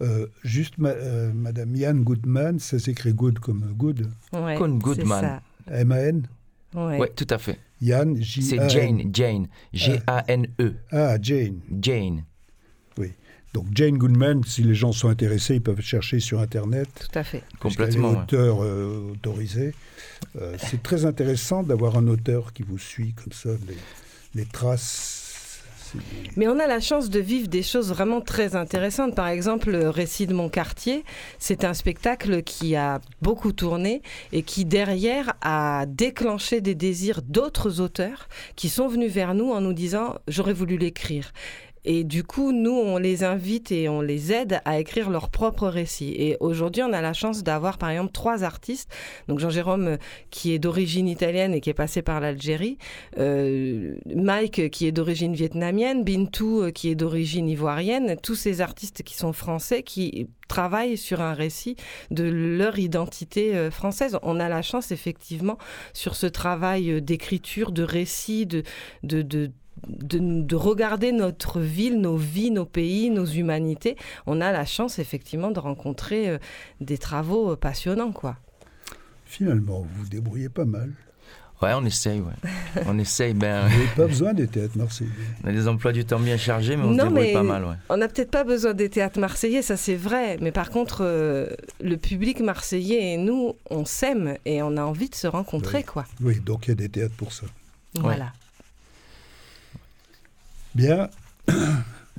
Euh, 0.01 0.27
juste, 0.43 0.75
euh, 0.79 1.31
Madame 1.33 1.75
Yann 1.75 2.03
Goodman, 2.03 2.59
ça 2.59 2.79
s'écrit 2.79 3.13
good 3.13 3.39
comme 3.39 3.73
good. 3.77 4.09
Ouais, 4.33 4.57
Goodman. 4.57 5.41
M-A-N. 5.67 6.27
Oui, 6.75 6.97
ouais, 6.97 7.11
tout 7.15 7.27
à 7.29 7.37
fait. 7.37 7.59
Yann, 7.81 8.21
J. 8.21 8.41
C'est 8.41 8.69
Jane, 8.69 9.13
Jane, 9.13 9.47
G-A-N-E. 9.73 10.73
Ah, 10.91 11.17
Jane. 11.21 11.59
Jane. 11.81 12.23
Oui. 12.97 13.11
Donc 13.53 13.67
Jane 13.73 13.97
Goodman, 13.97 14.43
si 14.43 14.63
les 14.63 14.73
gens 14.73 14.91
sont 14.91 15.09
intéressés, 15.09 15.55
ils 15.55 15.61
peuvent 15.61 15.81
chercher 15.81 16.19
sur 16.19 16.39
Internet. 16.39 16.87
Tout 17.11 17.19
à 17.19 17.23
fait. 17.23 17.43
Complètement. 17.59 18.11
auteur 18.11 18.63
euh, 18.63 19.11
autorisé. 19.11 19.75
Euh, 20.41 20.55
c'est 20.57 20.81
très 20.81 21.05
intéressant 21.05 21.61
d'avoir 21.61 21.97
un 21.97 22.07
auteur 22.07 22.53
qui 22.53 22.63
vous 22.63 22.79
suit 22.79 23.13
comme 23.13 23.33
ça, 23.33 23.49
les, 24.33 24.45
traces. 24.45 25.19
Mais 26.35 26.47
on 26.47 26.59
a 26.59 26.67
la 26.67 26.79
chance 26.79 27.09
de 27.09 27.19
vivre 27.19 27.47
des 27.47 27.63
choses 27.63 27.89
vraiment 27.89 28.21
très 28.21 28.55
intéressantes. 28.55 29.15
Par 29.15 29.27
exemple, 29.27 29.71
le 29.71 29.89
récit 29.89 30.27
de 30.27 30.33
mon 30.33 30.49
quartier, 30.49 31.03
c'est 31.39 31.63
un 31.63 31.73
spectacle 31.73 32.43
qui 32.43 32.75
a 32.75 33.01
beaucoup 33.21 33.51
tourné 33.51 34.01
et 34.31 34.43
qui 34.43 34.65
derrière 34.65 35.33
a 35.41 35.85
déclenché 35.87 36.61
des 36.61 36.75
désirs 36.75 37.21
d'autres 37.21 37.81
auteurs 37.81 38.27
qui 38.55 38.69
sont 38.69 38.87
venus 38.87 39.11
vers 39.11 39.33
nous 39.33 39.51
en 39.51 39.61
nous 39.61 39.73
disant 39.73 40.15
j'aurais 40.27 40.53
voulu 40.53 40.77
l'écrire. 40.77 41.31
Et 41.85 42.03
du 42.03 42.23
coup, 42.23 42.51
nous, 42.51 42.71
on 42.71 42.97
les 42.97 43.23
invite 43.23 43.71
et 43.71 43.89
on 43.89 44.01
les 44.01 44.31
aide 44.31 44.61
à 44.65 44.79
écrire 44.79 45.09
leur 45.09 45.29
propre 45.29 45.67
récit. 45.67 46.13
Et 46.17 46.37
aujourd'hui, 46.39 46.81
on 46.83 46.93
a 46.93 47.01
la 47.01 47.13
chance 47.13 47.43
d'avoir, 47.43 47.77
par 47.77 47.89
exemple, 47.89 48.11
trois 48.11 48.43
artistes. 48.43 48.89
Donc, 49.27 49.39
Jean-Jérôme, 49.39 49.87
euh, 49.87 49.97
qui 50.29 50.53
est 50.53 50.59
d'origine 50.59 51.07
italienne 51.07 51.53
et 51.53 51.61
qui 51.61 51.69
est 51.69 51.73
passé 51.73 52.01
par 52.01 52.19
l'Algérie. 52.19 52.77
Euh, 53.17 53.95
Mike, 54.15 54.69
qui 54.69 54.87
est 54.87 54.91
d'origine 54.91 55.33
vietnamienne. 55.33 56.03
Bintou, 56.03 56.61
euh, 56.61 56.71
qui 56.71 56.89
est 56.89 56.95
d'origine 56.95 57.49
ivoirienne. 57.49 58.15
Tous 58.21 58.35
ces 58.35 58.61
artistes 58.61 59.03
qui 59.03 59.15
sont 59.15 59.33
français, 59.33 59.83
qui 59.83 60.27
travaillent 60.47 60.97
sur 60.97 61.21
un 61.21 61.33
récit 61.33 61.75
de 62.11 62.23
leur 62.23 62.77
identité 62.77 63.69
française. 63.71 64.17
On 64.21 64.39
a 64.39 64.49
la 64.49 64.61
chance, 64.61 64.91
effectivement, 64.91 65.57
sur 65.93 66.15
ce 66.15 66.27
travail 66.27 67.01
d'écriture, 67.01 67.71
de 67.71 67.81
récit, 67.81 68.45
de, 68.45 68.63
de, 69.01 69.21
de 69.21 69.51
de, 69.87 70.55
regarder 70.55 71.11
notre 71.11 71.59
ville, 71.59 71.99
nos 71.99 72.17
vies, 72.17 72.51
nos 72.51 72.65
pays, 72.65 73.09
nos 73.09 73.25
humanités, 73.25 73.97
on 74.25 74.41
a 74.41 74.51
la 74.51 74.65
chance 74.65 74.99
effectivement 74.99 75.51
de 75.51 75.59
rencontrer 75.59 76.29
euh, 76.29 76.37
des 76.81 76.97
travaux 76.97 77.55
passionnants, 77.55 78.11
quoi. 78.11 78.37
Finalement, 79.25 79.79
vous 79.81 80.03
vous 80.03 80.09
débrouillez 80.09 80.49
pas 80.49 80.65
mal. 80.65 80.91
Ouais, 81.61 81.71
on 81.75 81.85
essaye, 81.85 82.19
ouais. 82.19 82.33
on 82.87 82.99
essaye. 82.99 83.33
Ben... 83.33 83.67
Vous 83.67 83.77
n'avez 83.77 83.87
pas 83.95 84.07
besoin 84.07 84.33
des 84.33 84.47
théâtres 84.47 84.77
marseillais. 84.77 85.09
On 85.43 85.47
a 85.47 85.51
des 85.51 85.67
emplois 85.67 85.93
du 85.93 86.03
temps 86.03 86.19
bien 86.19 86.35
chargés, 86.35 86.75
mais 86.75 86.83
on 86.83 86.93
se 86.93 87.01
débrouille 87.01 87.33
pas 87.33 87.43
mal, 87.43 87.63
ouais. 87.63 87.75
On 87.89 87.97
n'a 87.97 88.07
peut-être 88.07 88.31
pas 88.31 88.43
besoin 88.43 88.73
des 88.73 88.89
théâtres 88.89 89.19
marseillais, 89.19 89.61
ça 89.61 89.77
c'est 89.77 89.95
vrai. 89.95 90.37
Mais 90.41 90.51
par 90.51 90.69
contre, 90.69 90.99
euh, 91.01 91.47
le 91.81 91.95
public 91.95 92.41
marseillais 92.41 93.13
et 93.13 93.17
nous, 93.17 93.55
on 93.69 93.85
s'aime 93.85 94.35
et 94.45 94.61
on 94.61 94.75
a 94.75 94.83
envie 94.83 95.09
de 95.09 95.15
se 95.15 95.27
rencontrer, 95.27 95.83
quoi. 95.83 96.05
Oui, 96.21 96.39
donc 96.41 96.67
il 96.67 96.69
y 96.69 96.73
a 96.73 96.75
des 96.75 96.89
théâtres 96.89 97.15
pour 97.15 97.31
ça. 97.31 97.45
Voilà. 97.95 98.33
Bien. 100.75 101.09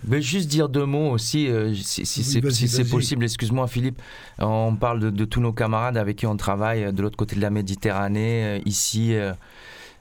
Je 0.04 0.10
vais 0.10 0.22
juste 0.22 0.48
dire 0.48 0.68
deux 0.68 0.84
mots 0.84 1.10
aussi, 1.10 1.48
euh, 1.48 1.72
si, 1.74 2.04
c'est 2.04 2.40
possible. 2.84 3.24
Excuse-moi, 3.24 3.66
Philippe. 3.68 4.00
On 4.38 4.76
parle 4.76 5.12
de, 5.12 5.24
tous 5.24 5.40
nos 5.40 5.52
camarades 5.52 5.96
avec 5.96 6.16
qui 6.16 6.26
on 6.26 6.36
travaille 6.36 6.92
de 6.92 7.02
l'autre 7.02 7.16
côté 7.16 7.36
de 7.36 7.40
la 7.40 7.50
Méditerranée, 7.50 8.44
euh, 8.44 8.58
ici. 8.66 9.14
Euh, 9.14 9.32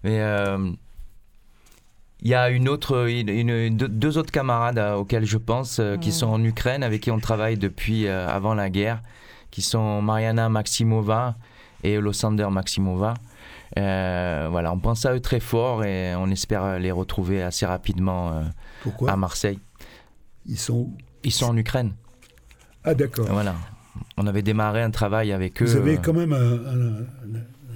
mais 0.04 0.20
il 2.22 2.30
y 2.30 2.36
a 2.36 2.50
une 2.50 2.70
autre, 2.70 3.06
deux 3.72 4.18
autres 4.18 4.32
camarades 4.32 4.80
auxquels 4.80 5.26
je 5.26 5.38
pense, 5.38 5.82
qui 6.00 6.12
sont 6.12 6.28
en 6.28 6.44
Ukraine, 6.44 6.84
avec 6.84 7.02
qui 7.02 7.12
on 7.12 7.20
travaille 7.20 7.58
depuis 7.58 8.08
avant 8.08 8.54
la 8.54 8.70
guerre, 8.70 9.02
qui 9.52 9.62
sont 9.62 10.02
Mariana 10.02 10.48
Maximova 10.48 11.36
et 11.84 11.98
Losander 12.00 12.48
Maximova. 12.50 13.16
Voilà, 13.75 14.71
on 14.73 14.79
pense 14.79 15.05
à 15.05 15.13
eux 15.13 15.19
très 15.19 15.39
fort 15.39 15.83
et 15.83 16.15
on 16.15 16.29
espère 16.29 16.79
les 16.79 16.91
retrouver 16.91 17.41
assez 17.41 17.65
rapidement 17.65 18.43
à 19.07 19.17
Marseille. 19.17 19.59
Ils 20.45 20.59
sont 20.59 20.91
Ils 21.23 21.31
sont 21.31 21.45
en 21.45 21.57
Ukraine. 21.57 21.93
Ah 22.83 22.93
d'accord. 22.93 23.27
Voilà. 23.29 23.55
On 24.17 24.27
avait 24.27 24.41
démarré 24.41 24.81
un 24.81 24.91
travail 24.91 25.31
avec 25.31 25.62
eux. 25.62 25.65
Vous 25.65 25.77
avez 25.77 25.97
quand 25.97 26.13
même 26.13 26.33
un, 26.33 27.05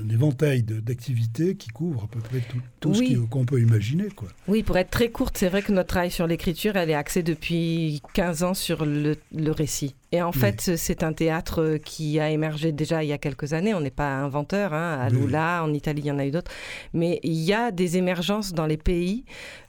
un 0.02 0.10
éventail 0.10 0.64
d'activités 0.64 1.56
qui 1.56 1.70
couvre 1.70 2.04
à 2.04 2.08
peu 2.08 2.20
près 2.20 2.42
tout, 2.80 2.94
ce 2.94 3.26
qu'on 3.26 3.46
peut 3.46 3.60
imaginer. 3.60 4.10
Quoi. 4.10 4.30
Oui, 4.48 4.64
pour 4.64 4.78
être 4.78 4.90
très 4.90 5.10
courte, 5.10 5.38
c'est 5.38 5.50
vrai 5.50 5.62
que 5.62 5.72
notre 5.72 5.90
travail 5.90 6.12
sur 6.12 6.28
l'écriture, 6.28 6.76
elle 6.76 6.90
est 6.90 6.96
axée 6.96 7.24
depuis 7.24 8.02
15 8.14 8.44
ans 8.44 8.54
sur 8.54 8.86
le, 8.86 9.16
récit. 9.52 9.96
Et 10.12 10.22
en 10.22 10.32
fait, 10.32 10.78
c'est 10.78 11.04
un 11.04 11.12
théâtre 11.12 11.78
qui 11.84 12.20
a 12.20 12.30
émergé 12.30 12.72
déjà 12.72 13.04
il 13.04 13.08
y 13.08 13.14
a 13.14 13.18
quelques 13.18 13.54
années. 13.54 13.74
On 13.74 13.82
n'est 13.82 13.92
pas 13.92 14.16
inventeur. 14.16 14.74
Hein. 14.74 15.00
À 15.02 15.10
Lula, 15.10 15.64
en 15.64 15.74
Italie, 15.74 16.02
il 16.04 16.08
y 16.08 16.12
en 16.12 16.20
a 16.20 16.26
eu 16.26 16.32
d'autres. 16.32 16.52
Mais 16.94 17.20
il 17.24 17.34
y 17.34 17.54
a 17.54 17.72
des 17.72 17.98
émergences 17.98 18.54
dans 18.54 18.66
les 18.66 18.78
pays 18.78 19.26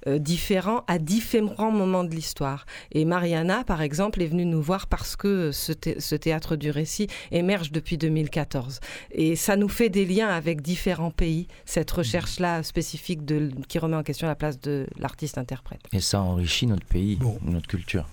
euh, 0.07 0.19
différents 0.19 0.85
à 0.87 0.99
différents 0.99 1.73
moments 1.73 2.05
de 2.05 2.15
l'histoire. 2.15 2.67
Et 2.93 3.05
Mariana, 3.05 3.65
par 3.65 3.83
exemple, 3.83 4.23
est 4.23 4.27
venue 4.27 4.45
nous 4.45 4.63
voir 4.63 4.87
parce 4.87 5.17
que 5.17 5.51
ce, 5.51 5.73
ce 5.99 6.15
théâtre 6.15 6.55
du 6.55 6.71
récit 6.71 7.09
émerge 7.33 7.73
depuis 7.73 7.99
2014. 7.99 8.79
Et 9.11 9.35
ça 9.35 9.57
nous 9.57 9.69
fait 9.69 9.89
des 9.89 10.05
liens 10.05 10.29
avec 10.29 10.63
différents 10.63 11.11
pays, 11.11 11.49
cette 11.65 11.91
recherche-là 11.91 12.63
spécifique 12.63 13.25
de, 13.25 13.51
qui 13.67 13.79
remet 13.81 13.97
en 13.97 14.05
question 14.05 14.29
la 14.29 14.37
place 14.37 14.61
de 14.61 14.87
l'artiste-interprète. 14.99 15.81
Et 15.93 16.01
ça 16.01 16.21
enrichit 16.21 16.67
notre 16.67 16.87
pays, 16.87 17.19
notre 17.43 17.67
culture. 17.67 18.07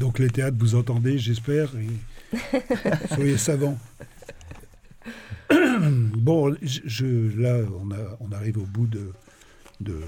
Donc 0.00 0.18
les 0.18 0.28
théâtres, 0.28 0.56
vous 0.58 0.74
entendez, 0.74 1.16
j'espère. 1.18 1.61
Soyez 3.14 3.36
savants. 3.38 3.78
bon, 6.16 6.54
je, 6.62 7.40
là, 7.40 7.60
on, 7.80 7.90
a, 7.90 8.16
on, 8.20 8.32
arrive 8.32 8.58
au 8.58 8.66
bout 8.66 8.86
de, 8.86 9.12
de, 9.80 10.00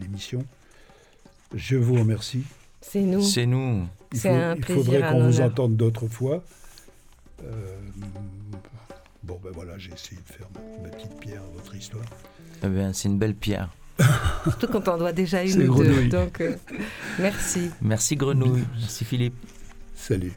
l'émission. 0.00 0.44
Je 1.54 1.76
vous 1.76 1.94
remercie. 1.94 2.44
C'est 2.80 3.02
nous. 3.02 3.22
C'est 3.22 3.46
nous. 3.46 3.86
C'est 4.12 4.28
un 4.28 4.56
plaisir. 4.56 4.76
Il 4.76 4.84
faudrait 4.84 5.12
qu'on 5.12 5.26
vous 5.26 5.40
entende 5.40 5.76
d'autres 5.76 6.08
fois. 6.08 6.44
Euh, 7.44 7.78
Bon, 9.28 9.38
ben 9.44 9.50
voilà, 9.52 9.76
j'ai 9.76 9.92
essayé 9.92 10.18
de 10.26 10.32
faire 10.32 10.48
ma, 10.82 10.88
petite 10.88 11.20
pierre 11.20 11.42
à 11.42 11.54
votre 11.54 11.74
histoire. 11.74 12.04
Eh 12.64 12.68
bien, 12.68 12.94
c'est 12.94 13.08
une 13.08 13.18
belle 13.18 13.34
pierre. 13.34 13.68
Surtout 14.44 14.68
quand 14.68 14.88
on 14.88 14.96
doit 14.96 15.12
déjà 15.12 15.44
une 15.44 15.68
ou 15.68 15.84
deux. 15.84 16.08
Donc, 16.08 16.40
euh, 16.40 16.56
merci. 17.18 17.68
Merci 17.82 18.16
Grenouille. 18.16 18.64
Merci 18.78 19.04
Philippe. 19.04 19.34
Salut. 19.98 20.32